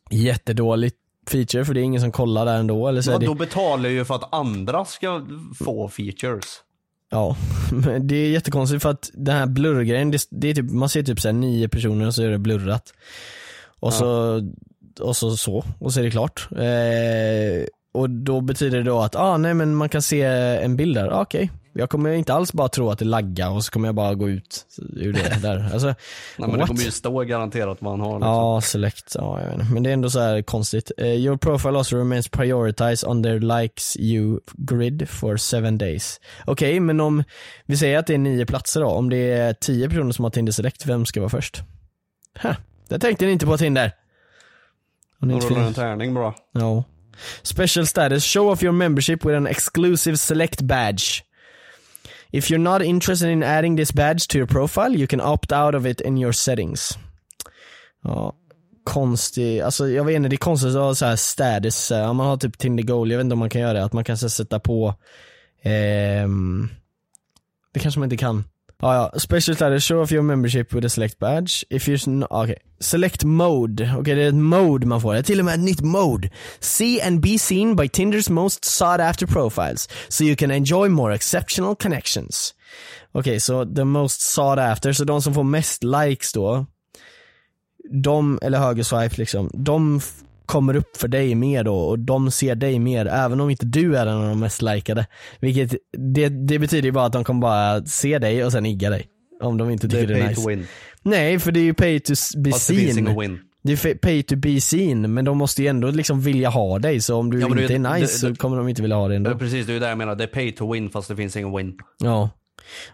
Jättedåligt 0.10 1.01
feature 1.30 1.66
för 1.66 1.74
det 1.74 1.80
är 1.80 1.84
ingen 1.84 2.02
som 2.02 2.12
kollar 2.12 2.46
där 2.46 2.58
ändå 2.58 2.88
eller 2.88 3.02
så 3.02 3.12
Ja, 3.12 3.18
det... 3.18 3.26
då 3.26 3.34
betalar 3.34 3.84
jag 3.84 3.94
ju 3.94 4.06
för 4.06 4.16
att 4.16 4.34
andra 4.34 4.86
ska 4.86 5.26
få 5.64 5.90
features. 5.90 6.46
Ja, 7.12 7.36
men 7.86 8.08
det 8.08 8.16
är 8.16 8.30
jättekonstigt 8.30 8.82
för 8.82 8.90
att 8.90 9.10
den 9.14 9.36
här 9.36 9.46
blurrgrejen, 9.46 10.12
det, 10.12 10.28
det 10.30 10.50
är 10.50 10.54
typ, 10.54 10.72
man 10.72 10.90
ser 10.90 11.04
typ 11.04 11.20
såhär 11.20 11.34
nio 11.34 11.70
personer 11.70 12.08
och 12.08 12.16
så 12.16 12.24
är 12.24 12.30
det 12.30 12.38
blurrat. 12.38 12.94
Och 13.80 13.94
så, 13.94 14.42
och 15.00 15.18
så 15.18 15.38
så, 15.38 15.64
och 15.80 15.94
så 15.94 16.00
är 16.00 16.04
det 16.04 16.12
klart. 16.12 16.48
Eh, 16.52 17.66
och 17.94 18.10
då 18.10 18.42
betyder 18.42 18.78
det 18.78 18.84
då 18.84 19.00
att, 19.00 19.16
ah 19.16 19.38
nej 19.38 19.54
men 19.54 19.76
man 19.76 19.90
kan 19.90 20.02
se 20.02 20.22
en 20.22 20.76
bild 20.76 20.96
där, 20.96 21.08
ah, 21.08 21.22
okej. 21.22 21.52
Jag 21.74 21.90
kommer 21.90 22.12
inte 22.12 22.34
alls 22.34 22.54
bara 22.54 22.70
tro 22.70 22.90
att 22.90 23.00
det 23.00 23.06
laggar 23.06 23.50
och 23.50 23.64
så 23.64 23.72
kommer 23.72 23.88
jag 23.88 23.96
bara 23.96 24.16
gå 24.16 24.30
ut 24.30 24.66
ur 24.78 25.14
det 25.14 25.42
där. 25.42 25.70
Alltså, 25.74 25.88
Nej, 25.88 25.96
men 26.50 26.60
det 26.60 26.68
kommer 26.68 26.82
ju 26.82 26.92
stå 26.92 27.20
garanterat 27.20 27.78
vad 27.82 27.92
han 27.92 28.02
har. 28.02 28.14
Liksom. 28.14 28.30
Ja, 28.30 28.62
select. 28.62 29.16
Ja, 29.16 29.40
jag 29.42 29.46
vet 29.50 29.60
inte. 29.60 29.74
Men 29.74 29.84
det 29.84 29.90
är 29.90 29.94
ändå 29.94 30.10
så 30.10 30.20
här 30.20 30.42
konstigt. 30.42 30.92
Eh, 30.98 31.06
your 31.08 31.38
profile 31.38 31.78
also 31.78 31.98
remains 31.98 32.28
prioritized 32.28 33.10
on 33.10 33.24
their 33.24 33.40
likes 33.40 33.98
you 33.98 34.40
grid 34.58 35.10
for 35.10 35.38
seven 35.38 35.78
days. 35.78 36.20
Okej, 36.46 36.80
men 36.80 37.00
om 37.00 37.24
vi 37.66 37.78
säger 37.78 37.98
att 38.00 38.08
det 38.08 38.14
är 38.14 38.18
nio 38.18 38.46
platser 38.46 38.82
då. 38.82 38.88
Om 38.88 39.10
det 39.10 39.32
är 39.32 39.54
tio 39.54 39.90
personer 39.90 40.12
som 40.12 40.24
har 40.26 40.30
Tinder 40.30 40.52
Select, 40.54 40.86
vem 40.86 41.06
ska 41.06 41.20
vara 41.20 41.30
först? 41.30 41.64
Ha, 42.42 42.56
det 42.90 43.00
tänkte 43.00 43.26
ni 43.26 43.32
inte 43.32 43.46
på 43.46 43.58
Tinder. 43.58 43.92
Har 45.20 45.28
ni 45.28 45.40
rullar 45.40 45.62
en 45.62 45.74
tärning 45.74 46.14
bara. 46.14 46.34
Ja. 46.52 46.84
Special 47.42 47.88
status, 47.88 48.26
show 48.26 48.48
off 48.52 48.64
your 48.64 48.74
membership 48.74 49.26
with 49.26 49.38
an 49.38 49.48
exclusive 49.48 50.18
select 50.18 50.62
badge. 50.62 51.24
If 52.32 52.50
you're 52.50 52.58
not 52.58 52.82
interested 52.82 53.30
in 53.30 53.44
adding 53.44 53.78
this 53.78 53.92
badge 53.92 54.28
to 54.28 54.38
your 54.38 54.48
profile, 54.48 54.98
you 54.98 55.08
can 55.08 55.22
opt 55.22 55.52
out 55.52 55.76
of 55.76 55.86
it 55.86 56.02
in 56.02 56.18
your 56.18 56.32
settings. 56.32 56.98
Ja, 58.04 58.34
konstig, 58.84 59.62
alltså 59.62 59.90
jag 59.90 60.06
vet 60.06 60.16
inte, 60.16 60.30
det 60.30 60.36
är 60.36 60.38
konstigt 60.38 60.70
att 60.70 60.76
ha 60.76 60.96
så 60.96 61.06
här 61.06 61.16
status, 61.16 61.92
ja 61.92 62.10
om 62.10 62.18
man 62.18 62.28
har 62.28 62.38
typ 62.38 62.58
Tinder 62.58 62.84
Goal, 62.84 63.12
jag 63.12 63.18
vet 63.18 63.26
inte 63.26 63.34
om 63.34 63.40
man 63.40 63.50
kan 63.50 63.62
göra 63.62 63.74
det, 63.74 63.84
att 63.84 63.94
man 63.94 64.04
kan 64.04 64.18
här 64.22 64.28
sätta 64.28 64.60
på, 64.60 64.88
eh, 65.62 66.28
det 67.74 67.80
kanske 67.80 68.00
man 68.00 68.06
inte 68.06 68.18
kan. 68.18 68.44
Ja, 68.82 68.94
ja. 68.96 69.20
Special 69.20 69.56
status, 69.56 69.84
show 69.84 70.02
off 70.02 70.12
your 70.12 70.24
membership 70.24 70.74
with 70.74 70.86
a 70.86 70.90
select 70.90 71.20
badge. 71.20 71.66
If 71.70 71.88
you're 71.88 72.26
ah, 72.30 72.42
Okej, 72.42 72.44
okay. 72.44 72.56
Select 72.80 73.24
mode, 73.24 73.94
okej 73.98 74.16
det 74.16 74.24
är 74.24 74.28
ett 74.28 74.36
mode 74.36 74.88
man 74.88 75.02
får, 75.02 75.14
det 75.14 75.20
är 75.20 75.24
till 75.24 75.40
och 75.40 75.46
med 75.46 75.54
ett 75.54 75.60
nytt 75.60 75.82
mode. 75.82 76.30
See 76.60 77.02
and 77.02 77.22
be 77.22 77.38
seen 77.40 77.76
by 77.76 77.90
Tinders 77.90 78.30
most 78.30 78.66
sought 78.66 79.00
after 79.00 79.28
profiles, 79.28 79.90
so 80.10 80.24
you 80.24 80.36
can 80.36 80.52
enjoy 80.52 80.90
more 80.90 81.16
exceptional 81.16 81.76
connections. 81.76 82.54
Okej, 83.12 83.40
så 83.40 83.66
the 83.76 83.84
most 83.84 84.22
sought 84.22 84.60
after, 84.60 84.94
så 84.94 85.04
de 85.04 85.22
som 85.22 85.34
får 85.34 85.44
mest 85.44 85.84
likes 85.84 86.34
då, 86.34 86.66
de, 88.04 88.40
eller 88.42 88.60
högerswipe 88.60 89.18
liksom, 89.18 89.50
de 89.54 90.02
kommer 90.52 90.76
upp 90.76 90.98
för 90.98 91.08
dig 91.08 91.36
mer 91.36 91.64
då 91.64 91.76
och 91.76 92.00
de 92.00 92.32
ser 92.32 92.56
dig 92.56 92.80
mer 92.80 93.06
även 93.06 93.40
om 93.42 93.50
inte 93.50 93.66
du 93.66 93.98
är 93.98 94.06
en 94.06 94.18
av 94.18 94.28
de 94.30 94.40
mest 94.40 94.62
likade. 94.62 95.06
Vilket, 95.40 95.76
det, 96.14 96.30
det 96.30 96.60
betyder 96.60 96.84
ju 96.86 96.92
bara 96.92 97.06
att 97.06 97.14
de 97.14 97.24
kommer 97.24 97.42
bara 97.42 97.86
se 97.86 98.20
dig 98.20 98.46
och 98.46 98.52
sen 98.52 98.66
igga 98.66 98.90
dig. 98.90 99.06
Om 99.42 99.58
de 99.58 99.70
inte 99.70 99.88
Det 99.88 100.02
tycker 100.02 100.14
är 100.14 100.18
det 100.20 100.24
är 100.26 100.30
nice. 100.30 100.50
win. 100.50 100.68
Nej, 101.04 101.40
för 101.40 101.52
det 101.52 101.60
är 101.60 101.64
ju 101.64 101.74
pay 101.74 102.00
to 102.00 102.14
be 102.38 102.52
Fast 102.52 102.68
det 102.68 102.94
seen. 102.94 103.20
win. 103.20 103.40
Det 103.64 103.86
är 103.86 103.96
pay 103.96 104.24
to 104.24 104.36
be 104.36 104.62
seen, 104.62 105.14
men 105.14 105.26
de 105.26 105.38
måste 105.38 105.62
ju 105.62 105.68
ändå 105.68 105.92
liksom 105.92 106.22
vilja 106.22 106.50
ha 106.50 106.80
dig, 106.80 107.02
så 107.02 107.16
om 107.16 107.32
du 107.32 107.40
Ja, 107.40 107.48
inte 107.48 107.68
det- 107.68 107.74
är 107.74 107.80
nice 108.00 108.00
det- 108.02 108.08
så 108.08 108.36
kommer 108.36 108.58
de 108.58 108.68
inte 108.68 108.82
vilja 108.82 108.98
ha 108.98 109.08
dig 109.08 109.18
ändå. 109.18 109.38
precis, 109.38 109.66
det 109.68 109.74
är 109.74 109.80
det 109.80 109.90
jag 109.90 109.98
menar. 109.98 110.16
Det 110.16 110.24
är 110.24 110.28
pay 110.28 110.52
to 110.52 110.74
win 110.74 110.90
fast 110.90 111.08
det 111.10 111.16
finns 111.16 111.36
ingen 111.38 111.58
win. 111.58 111.74
Ja. 112.04 112.30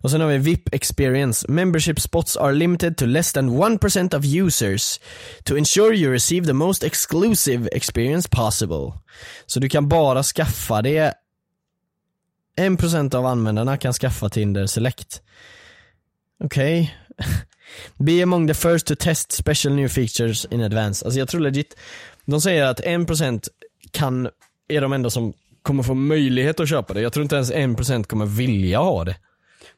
Och 0.02 0.12
sen 0.12 0.22
har 0.22 0.28
vi 0.28 0.38
VIP 0.38 0.74
experience. 0.74 1.52
Membership 1.52 2.00
spots 2.00 2.38
are 2.38 2.52
limited 2.52 2.98
to 2.98 3.06
less 3.06 3.34
than 3.34 3.50
1% 3.50 4.18
of 4.18 4.26
users 4.26 5.00
to 5.44 5.58
ensure 5.58 5.96
you 5.96 6.12
receive 6.12 6.48
the 6.48 6.54
most 6.54 6.84
exclusive 6.84 7.70
experience 7.72 8.30
possible. 8.30 8.94
Så 9.46 9.60
du 9.60 9.70
kan 9.70 9.90
bara 9.90 10.24
skaffa 10.24 10.82
det 10.82 11.14
1% 12.58 13.16
av 13.16 13.26
användarna 13.26 13.78
kan 13.78 13.94
skaffa 13.94 14.30
Tinder 14.30 14.66
Select. 14.66 15.22
Okej. 16.44 16.96
Be 17.98 18.24
among 18.24 18.48
the 18.48 18.54
first 18.54 18.88
to 18.88 18.96
test 18.96 19.32
special 19.32 19.74
new 19.76 19.88
features 19.88 20.46
in 20.46 20.64
advance. 20.64 21.06
Alltså 21.06 21.20
jag 21.20 21.28
tror 21.28 21.42
legit, 21.42 21.78
de 22.26 22.42
säger 22.42 22.66
att 22.66 22.80
1% 22.80 23.48
kan, 23.92 24.30
är 24.68 24.82
de 24.82 24.94
enda 24.94 25.10
som 25.10 25.34
kommer 25.62 25.84
få 25.84 25.94
möjlighet 25.94 26.60
att 26.60 26.70
köpa 26.70 26.94
det. 26.94 27.02
Jag 27.02 27.14
tror 27.14 27.24
inte 27.24 27.36
ens 27.36 27.52
1% 27.52 28.04
kommer 28.04 28.26
vilja 28.26 28.80
ha 28.80 29.04
det. 29.04 29.16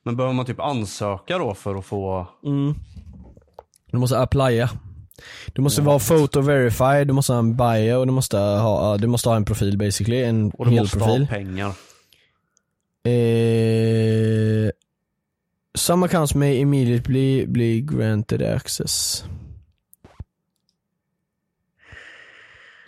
Men 0.06 0.16
behöver 0.16 0.34
man 0.34 0.46
typ 0.46 0.60
ansöka 0.60 1.38
då 1.38 1.54
för 1.54 1.76
att 1.76 1.86
få... 1.86 2.28
Du 3.92 3.98
måste 3.98 4.20
applya. 4.20 4.70
Du 5.54 5.62
måste 5.62 5.82
vara 5.82 6.00
photo 6.00 6.42
verified, 6.42 7.08
du 7.08 7.14
måste 7.14 7.34
ha 7.34 7.40
en 7.40 7.58
bio 7.58 7.94
och 7.96 8.06
du 8.06 8.12
måste 8.12 8.38
ha, 8.38 8.98
du 8.98 9.08
måste 9.08 9.30
ha 9.30 9.36
en 9.36 9.46
profil 9.46 9.78
basically, 9.78 10.24
en 10.24 10.52
Och 10.52 10.66
du 10.66 10.72
hel 10.72 10.82
måste 10.82 10.98
profil. 10.98 11.22
ha 11.22 11.28
pengar. 11.28 11.74
Eh, 13.04 14.70
some 15.76 16.06
accounts 16.06 16.36
may 16.36 16.60
immediately 16.60 17.46
be 17.46 17.80
granted 17.82 18.42
access. 18.42 19.24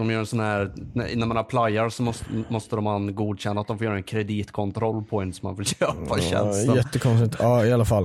De 0.02 0.12
gör 0.12 0.20
en 0.20 0.26
sån 0.26 0.40
här, 0.40 0.72
när 0.94 1.26
man 1.26 1.38
applyar 1.38 1.90
så 1.90 2.04
måste, 2.04 2.26
måste 2.50 2.76
en 2.76 3.16
godkänna 3.16 3.62
att 3.62 3.68
de 3.68 3.78
får 3.78 3.86
göra 3.86 3.96
en 3.96 4.04
kreditkontroll 4.04 5.04
på 5.04 5.22
en 5.22 5.34
som 5.34 5.48
man 5.48 5.56
vill 5.56 5.66
köpa 5.80 5.96
Ja, 6.10 6.18
tjänsten. 6.18 6.76
jättekonstigt, 6.76 7.36
ja 7.40 7.66
i 7.66 7.74
alla 7.74 7.86
fall. 7.86 8.04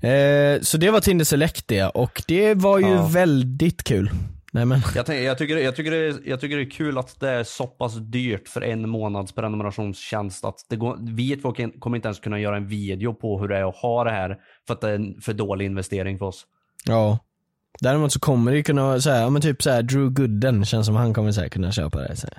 Eh, 0.00 0.60
så 0.62 0.76
det 0.76 0.90
var 0.90 1.00
Tinder 1.00 1.24
Select 1.24 1.68
det 1.68 1.84
och 1.84 2.22
det 2.28 2.54
var 2.54 2.78
ju 2.78 2.88
Ja. 2.88 3.06
väldigt 3.12 3.84
kul. 3.84 4.10
Nej 4.52 4.64
men, 4.64 4.80
Jag, 4.94 5.06
tänk, 5.06 5.20
jag, 5.22 5.38
tycker, 5.38 5.56
jag, 5.56 5.76
tycker 5.76 5.90
det 5.90 6.16
jag 6.24 6.40
tycker 6.40 6.56
det 6.56 6.62
är 6.62 6.70
kul 6.70 6.98
att 6.98 7.20
det 7.20 7.30
är 7.30 7.44
så 7.44 7.66
pass 7.66 7.94
dyrt 7.96 8.48
för 8.48 8.60
en 8.60 8.88
månads 8.88 9.32
prenumerationstjänst 9.32 10.44
att 10.44 10.56
det 10.70 10.76
går, 10.76 10.96
vi 11.16 11.36
två 11.36 11.54
kommer 11.78 11.96
inte 11.96 12.08
ens 12.08 12.20
kunna 12.20 12.40
göra 12.40 12.56
en 12.56 12.68
video 12.68 13.14
på 13.14 13.40
hur 13.40 13.48
det 13.48 13.56
är 13.58 13.68
att 13.68 13.76
ha 13.76 14.04
det 14.04 14.10
här 14.10 14.36
för 14.66 14.74
att 14.74 14.80
det 14.80 14.88
är 14.90 14.94
en 14.94 15.20
för 15.20 15.32
dålig 15.32 15.66
investering 15.66 16.18
för 16.18 16.26
oss. 16.26 16.44
ja. 16.86 17.18
Däremot 17.80 18.12
så 18.12 18.20
kommer 18.20 18.50
det 18.50 18.56
ju 18.56 18.62
kunna 18.62 18.82
vara 18.82 18.98
ja 19.18 19.30
men 19.30 19.42
typ 19.42 19.62
såhär 19.62 19.82
Drew 19.82 20.10
Gooden 20.10 20.64
känns 20.64 20.86
som 20.86 20.96
han 20.96 21.14
kommer 21.14 21.32
säkert 21.32 21.52
kunna 21.52 21.72
köpa 21.72 21.98
det. 21.98 22.16
Så. 22.16 22.26
här. 22.26 22.38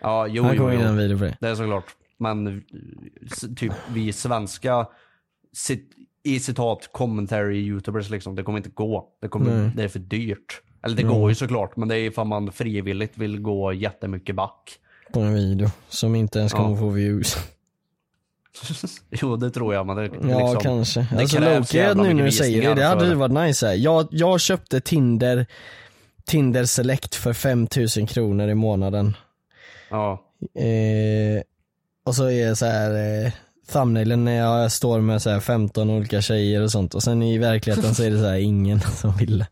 Ja, 0.00 0.26
jo, 0.26 0.42
Han 0.42 0.56
jo, 0.56 0.62
kommer 0.62 0.74
en 0.74 0.86
jo. 0.88 0.92
video 1.02 1.18
på 1.18 1.24
det. 1.24 1.36
Det 1.40 1.48
är 1.48 1.54
såklart. 1.54 1.84
Men 2.18 2.62
typ 3.56 3.72
vi 3.88 4.12
svenska 4.12 4.86
cit, 5.52 5.90
i 6.22 6.40
citat 6.40 6.88
commentary 6.92 7.56
youtubers 7.56 8.10
liksom, 8.10 8.34
det 8.34 8.42
kommer 8.42 8.58
inte 8.58 8.70
gå. 8.70 9.08
Det, 9.22 9.28
kommer, 9.28 9.58
Nej. 9.62 9.70
det 9.76 9.82
är 9.82 9.88
för 9.88 9.98
dyrt. 9.98 10.60
Eller 10.82 10.96
det 10.96 11.02
går 11.02 11.28
ju 11.30 11.34
såklart, 11.34 11.76
men 11.76 11.88
det 11.88 11.96
är 11.96 12.00
ifall 12.06 12.26
man 12.26 12.52
frivilligt 12.52 13.18
vill 13.18 13.40
gå 13.40 13.72
jättemycket 13.72 14.36
back. 14.36 14.70
På 15.12 15.20
en 15.20 15.34
video 15.34 15.68
som 15.88 16.14
inte 16.14 16.38
ens 16.38 16.52
kommer 16.52 16.70
Ja. 16.70 16.76
få 16.76 16.88
views. 16.88 17.36
jo, 19.10 19.36
det 19.36 19.50
tror 19.50 19.74
jag, 19.74 19.86
men 19.86 19.96
det, 19.96 20.10
Ja 20.22 20.52
liksom, 20.52 20.60
kanske. 20.60 21.06
det 21.10 21.20
Alltså 21.20 21.40
Loki 21.40 21.94
nu 22.02 22.14
när 22.14 22.24
du 22.24 22.32
säger 22.32 22.68
det, 22.68 22.74
det 22.74 22.86
hade 22.86 23.06
ju 23.06 23.14
varit 23.14 23.32
nice 23.32 23.66
här. 23.66 23.74
Jag, 23.74 24.08
jag 24.10 24.40
köpte 24.40 24.80
Tinder, 24.80 25.46
Tinder 26.26 26.64
Select 26.64 27.14
för 27.14 27.32
5000 27.32 28.06
kronor 28.06 28.48
i 28.48 28.54
månaden. 28.54 29.16
Ja. 29.90 30.22
Eh, 30.54 31.42
och 32.06 32.14
så 32.14 32.24
är 32.24 32.48
det 32.48 32.56
så 32.56 32.66
här 32.66 33.24
eh, 33.24 33.32
thumbnailen 33.72 34.24
när 34.24 34.36
jag 34.36 34.72
står 34.72 35.00
med 35.00 35.22
så 35.22 35.30
här 35.30 35.40
15 35.40 35.90
olika 35.90 36.20
tjejer 36.20 36.62
och 36.62 36.70
sånt 36.70 36.94
och 36.94 37.02
sen 37.02 37.22
i 37.22 37.38
verkligheten 37.38 37.94
så 37.94 38.02
är 38.02 38.10
det 38.10 38.18
så 38.18 38.26
här 38.26 38.38
ingen 38.38 38.80
som 38.96 39.16
vill. 39.16 39.44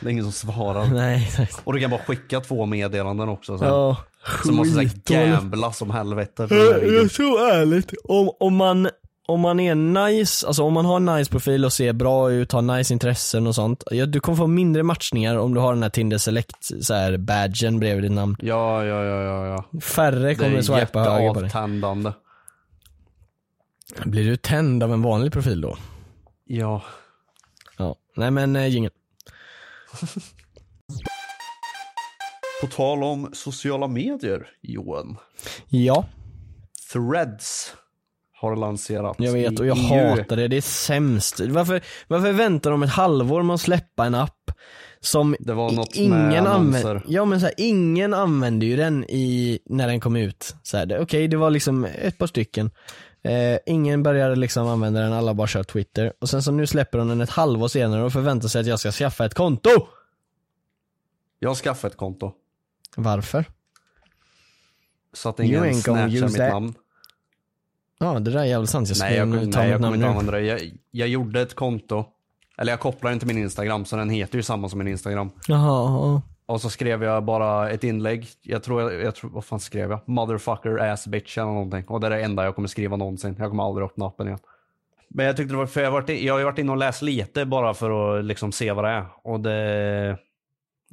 Det 0.00 0.08
är 0.08 0.10
ingen 0.10 0.32
som 0.32 0.52
svarar. 0.52 0.86
Nej 0.86 1.24
exakt. 1.24 1.60
Och 1.64 1.72
du 1.72 1.80
kan 1.80 1.90
bara 1.90 2.00
skicka 2.00 2.40
två 2.40 2.66
meddelanden 2.66 3.28
också. 3.28 3.58
Så, 3.58 3.64
Ja, 3.64 3.96
så 4.44 4.52
måste 4.52 4.78
skitdåligt. 4.80 5.32
gambla 5.32 5.72
som 5.72 5.90
helvete. 5.90 6.46
Jag, 6.50 7.10
tror 7.10 7.40
ärligt, 7.50 7.92
om, 8.04 8.30
om 8.40 8.56
man 8.56 8.88
om 9.26 9.40
man 9.40 9.60
är 9.60 9.74
nice, 9.74 10.46
alltså 10.46 10.62
om 10.62 10.72
man 10.72 10.84
har 10.84 10.96
en 10.96 11.04
nice 11.04 11.30
profil 11.30 11.64
och 11.64 11.72
ser 11.72 11.92
bra 11.92 12.30
ut, 12.32 12.52
har 12.52 12.62
nice 12.62 12.92
intressen 12.92 13.46
och 13.46 13.54
sånt. 13.54 13.84
Ja, 13.90 14.06
du 14.06 14.20
kommer 14.20 14.36
få 14.36 14.46
mindre 14.46 14.82
matchningar 14.82 15.36
om 15.36 15.54
du 15.54 15.60
har 15.60 15.74
den 15.74 15.82
här 15.82 15.90
Tinder 15.90 16.18
Select 16.18 16.84
så 16.84 16.94
här 16.94 17.16
badgen 17.16 17.80
bredvid 17.80 18.04
ditt 18.04 18.12
namn. 18.12 18.36
Ja, 18.40 18.84
ja, 18.84 19.04
ja, 19.04 19.22
ja, 19.22 19.46
ja. 19.72 19.80
Färre 19.80 20.28
Det 20.28 20.34
kommer 20.34 20.56
är 20.58 20.62
swipa 20.62 20.78
höger 21.00 21.28
på 21.28 21.40
dig. 21.40 21.44
jätteavtändande. 21.44 22.12
Blir 24.04 24.24
du 24.24 24.36
tänd 24.36 24.82
av 24.82 24.92
en 24.92 25.02
vanlig 25.02 25.32
profil 25.32 25.60
då? 25.60 25.76
Ja. 26.44 26.82
Ja. 27.78 27.96
Nej 28.16 28.30
men 28.30 28.56
äh, 28.56 28.66
jingel. 28.66 28.90
På 32.64 32.70
tal 32.70 33.02
om 33.02 33.30
sociala 33.32 33.86
medier, 33.88 34.46
Johan. 34.62 35.16
Ja, 35.68 36.04
Threads 36.92 37.74
har 38.40 38.56
lanserats 38.56 39.20
jag 39.20 39.32
vet 39.32 39.60
och 39.60 39.66
jag 39.66 39.76
EU. 39.78 40.10
hatar 40.16 40.36
det, 40.36 40.48
det 40.48 40.56
är 40.56 40.60
sämst. 40.60 41.40
Varför, 41.40 41.80
varför 42.08 42.32
väntar 42.32 42.70
de 42.70 42.82
ett 42.82 42.90
halvår 42.90 43.42
med 43.42 43.54
att 43.54 43.60
släppa 43.60 44.04
en 44.06 44.14
app 44.14 44.50
som 45.00 45.36
Det 45.40 45.52
var 45.52 45.72
något 45.72 45.94
ingen 45.94 46.46
använder, 46.46 47.02
ja 47.08 47.24
men 47.24 47.40
så 47.40 47.46
här, 47.46 47.54
ingen 47.58 48.14
använde 48.14 48.66
ju 48.66 48.76
den 48.76 49.04
i, 49.04 49.58
när 49.66 49.86
den 49.88 50.00
kom 50.00 50.16
ut. 50.16 50.54
Så 50.62 50.76
här, 50.76 50.86
det- 50.86 51.00
Okej, 51.00 51.28
det 51.28 51.36
var 51.36 51.50
liksom 51.50 51.84
ett 51.84 52.18
par 52.18 52.26
stycken. 52.26 52.70
Eh, 53.22 53.58
ingen 53.66 54.02
började 54.02 54.36
liksom 54.36 54.66
använda 54.66 55.00
den, 55.00 55.12
alla 55.12 55.34
bara 55.34 55.46
kör 55.46 55.62
Twitter. 55.62 56.12
Och 56.20 56.28
sen 56.28 56.42
så 56.42 56.52
nu 56.52 56.66
släpper 56.66 56.98
de 56.98 57.08
den 57.08 57.20
ett 57.20 57.30
halvår 57.30 57.68
senare 57.68 58.02
och 58.04 58.12
förväntar 58.12 58.48
sig 58.48 58.60
att 58.60 58.66
jag 58.66 58.80
ska 58.80 58.92
skaffa 58.92 59.24
ett 59.26 59.34
konto. 59.34 59.70
Jag 61.38 61.50
har 61.50 61.54
skaffat 61.54 61.92
ett 61.92 61.98
konto. 61.98 62.32
Varför? 62.96 63.44
Så 65.12 65.28
att 65.28 65.40
ingen 65.40 65.74
snatchar 65.74 66.26
mitt 66.26 66.36
that. 66.36 66.52
namn. 66.52 66.74
Ja, 67.98 68.18
det 68.20 68.30
där 68.30 68.40
är 68.40 68.44
jävligt 68.44 68.70
sant. 68.70 68.88
Jag 68.88 68.98
Nej, 68.98 69.16
jag, 69.16 69.28
nej, 69.28 69.68
jag 69.70 69.80
kommer 69.80 69.94
inte 69.94 70.08
använda 70.08 70.32
det. 70.32 70.40
Jag, 70.40 70.60
jag 70.90 71.08
gjorde 71.08 71.40
ett 71.40 71.54
konto. 71.54 72.04
Eller 72.58 72.72
jag 72.72 72.80
kopplar 72.80 73.12
inte 73.12 73.26
min 73.26 73.38
Instagram, 73.38 73.84
så 73.84 73.96
den 73.96 74.10
heter 74.10 74.36
ju 74.36 74.42
samma 74.42 74.68
som 74.68 74.78
min 74.78 74.88
Instagram. 74.88 75.30
Jaha, 75.48 76.22
Och 76.46 76.60
så 76.60 76.70
skrev 76.70 77.02
jag 77.04 77.24
bara 77.24 77.70
ett 77.70 77.84
inlägg. 77.84 78.28
Jag 78.42 78.62
tror, 78.62 78.82
jag, 78.82 79.02
jag 79.02 79.14
tror 79.14 79.30
vad 79.30 79.44
fan 79.44 79.60
skrev 79.60 79.90
jag? 79.90 80.00
Motherfucker 80.08 80.78
ass 80.78 81.06
bitch 81.06 81.38
eller 81.38 81.46
någonting. 81.46 81.84
Och 81.84 82.00
det 82.00 82.06
är 82.06 82.10
det 82.10 82.22
enda 82.22 82.44
jag 82.44 82.54
kommer 82.54 82.68
skriva 82.68 82.96
någonsin. 82.96 83.36
Jag 83.38 83.50
kommer 83.50 83.64
aldrig 83.64 83.84
öppna 83.84 84.06
appen 84.06 84.26
igen. 84.26 84.38
Men 85.08 85.26
jag 85.26 85.36
tyckte 85.36 85.54
det 85.54 85.58
var, 85.58 85.66
för 85.66 85.82
jag, 85.82 85.90
varit, 85.90 86.22
jag 86.22 86.34
har 86.34 86.38
ju 86.38 86.44
varit 86.44 86.58
inne 86.58 86.72
och 86.72 86.78
läst 86.78 87.02
lite 87.02 87.44
bara 87.44 87.74
för 87.74 88.18
att 88.18 88.24
liksom 88.24 88.52
se 88.52 88.72
vad 88.72 88.84
det 88.84 88.90
är. 88.90 89.06
Och 89.22 89.40
det, 89.40 90.18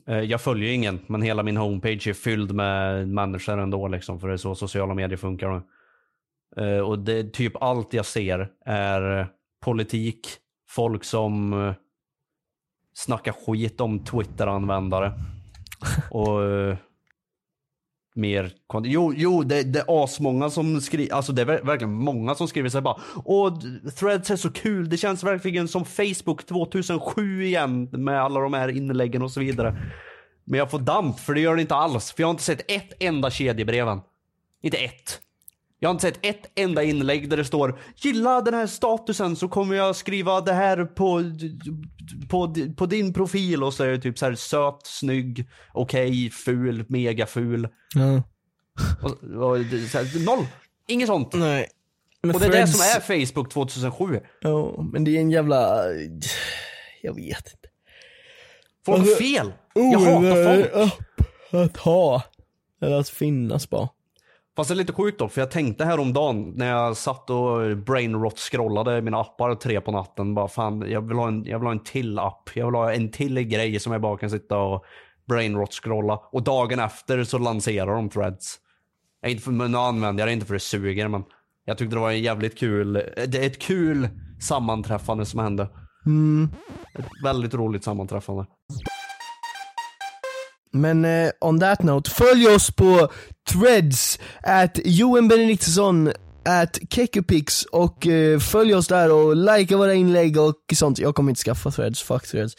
jag 0.05 0.41
följer 0.41 0.73
ingen, 0.73 0.99
men 1.07 1.21
hela 1.21 1.43
min 1.43 1.57
homepage 1.57 2.07
är 2.07 2.13
fylld 2.13 2.51
med 2.51 3.07
människor 3.07 3.57
ändå 3.57 3.87
liksom. 3.87 4.19
För 4.19 4.27
det 4.27 4.33
är 4.33 4.37
så 4.37 4.55
sociala 4.55 4.93
medier 4.93 5.17
funkar 5.17 5.51
nu. 5.51 5.61
Eh, 6.57 6.79
och 6.79 6.99
det 6.99 7.33
typ 7.33 7.61
allt 7.61 7.93
jag 7.93 8.05
ser 8.05 8.49
är 8.65 9.27
politik, 9.65 10.27
folk 10.69 11.03
som 11.03 11.53
eh, 11.53 11.73
snackar 12.93 13.31
skit 13.31 13.81
om 13.81 14.03
Twitter-användare. 14.03 15.13
Och 16.11 16.43
eh, 16.43 16.77
mer 18.15 18.51
Jo, 18.83 19.13
jo 19.17 19.43
det, 19.43 19.63
det 19.63 19.79
är 19.79 20.03
asmånga 20.03 20.49
som 20.49 20.81
skriver, 20.81 21.13
alltså 21.13 21.31
det 21.31 21.41
är 21.41 21.45
verkligen 21.45 21.93
många 21.93 22.35
som 22.35 22.47
skriver 22.47 22.69
sig 22.69 22.81
bara 22.81 23.01
Åh, 23.25 23.59
threads 23.99 24.31
är 24.31 24.35
så 24.35 24.51
kul, 24.51 24.89
det 24.89 24.97
känns 24.97 25.23
verkligen 25.23 25.67
som 25.67 25.85
Facebook 25.85 26.45
2007 26.45 27.43
igen 27.43 27.89
med 27.91 28.21
alla 28.21 28.39
de 28.39 28.53
här 28.53 28.69
inläggen 28.69 29.21
och 29.21 29.31
så 29.31 29.39
vidare. 29.39 29.77
Men 30.45 30.57
jag 30.57 30.71
får 30.71 30.79
damp 30.79 31.19
för 31.19 31.33
det 31.33 31.41
gör 31.41 31.55
det 31.55 31.61
inte 31.61 31.75
alls, 31.75 32.11
för 32.11 32.23
jag 32.23 32.27
har 32.27 32.31
inte 32.31 32.43
sett 32.43 32.71
ett 32.71 32.93
enda 32.99 33.29
kedjebreven. 33.29 34.01
Inte 34.61 34.77
ett. 34.77 35.19
Jag 35.83 35.89
har 35.89 35.93
inte 35.93 36.07
sett 36.07 36.25
ett 36.25 36.51
enda 36.55 36.83
inlägg 36.83 37.29
där 37.29 37.37
det 37.37 37.45
står 37.45 37.79
Gilla 37.95 38.41
den 38.41 38.53
här 38.53 38.67
statusen 38.67 39.35
så 39.35 39.47
kommer 39.47 39.75
jag 39.75 39.95
skriva 39.95 40.41
det 40.41 40.53
här 40.53 40.85
på, 40.85 41.23
på, 42.29 42.55
på 42.77 42.85
din 42.85 43.13
profil 43.13 43.63
och 43.63 43.73
så 43.73 43.83
är 43.83 43.87
det 43.87 43.99
typ 43.99 44.17
så 44.19 44.25
här 44.25 44.35
söt, 44.35 44.79
snygg, 44.83 45.49
okej, 45.73 46.29
ful, 46.29 46.85
mega 46.89 47.25
ful. 47.25 47.67
ja. 47.95 48.23
Och, 49.01 49.23
och, 49.49 49.59
det- 49.59 49.93
här, 49.93 50.25
noll! 50.25 50.45
Inget 50.87 51.07
sånt. 51.07 51.33
Nej. 51.33 51.67
Men 52.23 52.35
Och 52.35 52.41
det 52.41 52.47
är 52.47 52.51
det 52.51 52.57
Threads- 52.57 52.67
som 52.67 52.81
är 53.17 53.25
Facebook 53.25 53.49
2007. 53.53 54.19
Ja, 54.41 54.83
men 54.93 55.03
det 55.03 55.17
är 55.17 55.21
en 55.21 55.31
jävla, 55.31 55.83
jag 57.01 57.15
vet 57.15 57.37
inte. 57.53 57.67
Folk 58.85 58.97
har 58.99 59.05
Alltså, 59.07 59.23
fel! 59.23 59.53
Jag 59.73 59.99
hatar 59.99 60.55
folk. 60.55 60.91
att 61.71 61.77
ha. 61.77 62.23
Eller 62.81 62.99
att 62.99 63.09
finnas 63.09 63.69
bara. 63.69 63.89
Fast 64.55 64.67
det 64.67 64.73
är 64.73 64.75
lite 64.75 64.93
sjukt 64.93 65.19
dock, 65.19 65.31
för 65.31 65.41
jag 65.41 65.51
tänkte 65.51 65.85
häromdagen 65.85 66.53
när 66.55 66.69
jag 66.69 66.97
satt 66.97 67.29
och 67.29 67.77
brainrot 67.77 68.39
scrollade 68.39 69.01
mina 69.01 69.21
appar 69.21 69.55
tre 69.55 69.81
på 69.81 69.91
natten. 69.91 70.35
Bara 70.35 70.47
fan, 70.47 70.83
jag 70.87 71.07
vill, 71.07 71.17
ha 71.17 71.27
en, 71.27 71.45
jag 71.45 71.59
vill 71.59 71.65
ha 71.65 71.71
en 71.71 71.83
till 71.83 72.19
app. 72.19 72.49
Jag 72.53 72.65
vill 72.65 72.75
ha 72.75 72.93
en 72.93 73.11
till 73.11 73.41
grej 73.41 73.79
som 73.79 73.91
jag 73.91 74.01
bara 74.01 74.17
kan 74.17 74.29
sitta 74.29 74.57
och 74.57 74.85
brainrot 75.27 75.73
scrolla. 75.73 76.19
Och 76.31 76.43
dagen 76.43 76.79
efter 76.79 77.23
så 77.23 77.37
lanserar 77.37 77.95
de 77.95 78.09
threads. 78.09 78.59
Jag 79.21 79.29
är 79.29 79.31
inte 79.31 79.43
för, 79.43 79.51
men 79.51 79.71
nu 79.71 79.77
använder 79.77 80.21
jag 80.21 80.29
det 80.29 80.33
inte 80.33 80.45
för 80.45 80.53
det 80.53 80.59
suger, 80.59 81.07
men 81.07 81.23
jag 81.65 81.77
tyckte 81.77 81.95
det 81.95 81.99
var 81.99 82.11
en 82.11 82.21
jävligt 82.21 82.57
kul, 82.57 82.93
det 83.27 83.35
är 83.35 83.47
ett 83.47 83.61
kul 83.61 84.09
sammanträffande 84.41 85.25
som 85.25 85.39
hände. 85.39 85.69
Ett 86.99 87.05
väldigt 87.23 87.53
roligt 87.53 87.83
sammanträffande. 87.83 88.45
Men 90.73 91.05
eh, 91.05 91.29
on 91.41 91.59
that 91.59 91.83
note, 91.83 92.09
följ 92.09 92.47
oss 92.47 92.71
på 92.71 93.09
threads, 93.49 94.19
at 94.43 94.79
Johan 94.85 95.27
Benediktsson, 95.27 96.11
at 96.45 96.79
Kekupix 96.89 97.65
och 97.65 98.07
eh, 98.07 98.39
följ 98.39 98.73
oss 98.75 98.87
där 98.87 99.11
och 99.11 99.35
likea 99.35 99.77
våra 99.77 99.93
inlägg 99.93 100.37
och 100.37 100.55
sånt. 100.73 100.99
Jag 100.99 101.15
kommer 101.15 101.29
inte 101.31 101.41
skaffa 101.41 101.71
threads, 101.71 102.01
fuck 102.01 102.27
threads. 102.27 102.55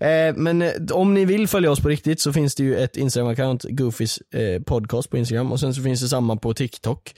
Eh, 0.00 0.34
men 0.36 0.62
eh, 0.62 0.72
om 0.90 1.14
ni 1.14 1.24
vill 1.24 1.48
följa 1.48 1.70
oss 1.70 1.80
på 1.80 1.88
riktigt 1.88 2.20
så 2.20 2.32
finns 2.32 2.54
det 2.54 2.62
ju 2.62 2.76
ett 2.76 2.96
Instagram-account, 2.96 3.66
Goofys 3.70 4.18
eh, 4.18 4.62
podcast 4.62 5.10
på 5.10 5.16
Instagram 5.16 5.52
och 5.52 5.60
sen 5.60 5.74
så 5.74 5.82
finns 5.82 6.00
det 6.00 6.08
samma 6.08 6.36
på 6.36 6.54
TikTok. 6.54 7.14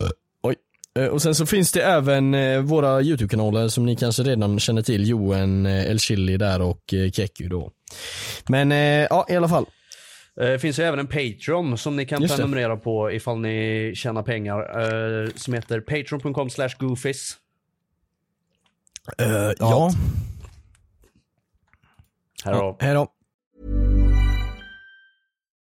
Eh, 0.00 0.08
oj. 0.42 0.54
Eh, 0.98 1.06
och 1.06 1.22
sen 1.22 1.34
så 1.34 1.46
finns 1.46 1.72
det 1.72 1.82
även 1.82 2.34
eh, 2.34 2.60
våra 2.60 3.02
YouTube-kanaler 3.02 3.68
som 3.68 3.86
ni 3.86 3.96
kanske 3.96 4.22
redan 4.22 4.58
känner 4.58 4.82
till, 4.82 5.08
Johan 5.08 5.66
eh, 5.66 5.90
El 5.90 6.00
Chili 6.00 6.36
där 6.36 6.62
och 6.62 6.94
eh, 6.94 7.10
Keku 7.10 7.48
då. 7.48 7.70
Men 8.48 8.72
eh, 8.72 9.06
ja, 9.10 9.26
i 9.28 9.36
alla 9.36 9.48
fall. 9.48 9.66
Eh, 10.40 10.46
Det 10.46 10.58
finns 10.58 10.78
ju 10.78 10.82
även 10.82 10.98
en 10.98 11.06
Patreon 11.06 11.78
som 11.78 11.96
ni 11.96 12.06
kan 12.06 12.22
Just 12.22 12.36
det. 12.36 12.42
prenumerera 12.42 12.76
på 12.76 13.12
ifall 13.12 13.38
ni 13.40 13.92
tjänar 13.96 14.22
pengar. 14.22 14.60
eh, 15.24 15.28
Som 15.34 15.54
heter 15.54 15.80
patreon.com 15.80 16.50
slash 16.50 16.70
goofies. 16.78 17.36
Uh, 19.22 19.52
ja. 19.58 19.90
Här 22.44 22.52
har 22.52 22.76
Hej 22.80 22.94
då. 22.94 23.12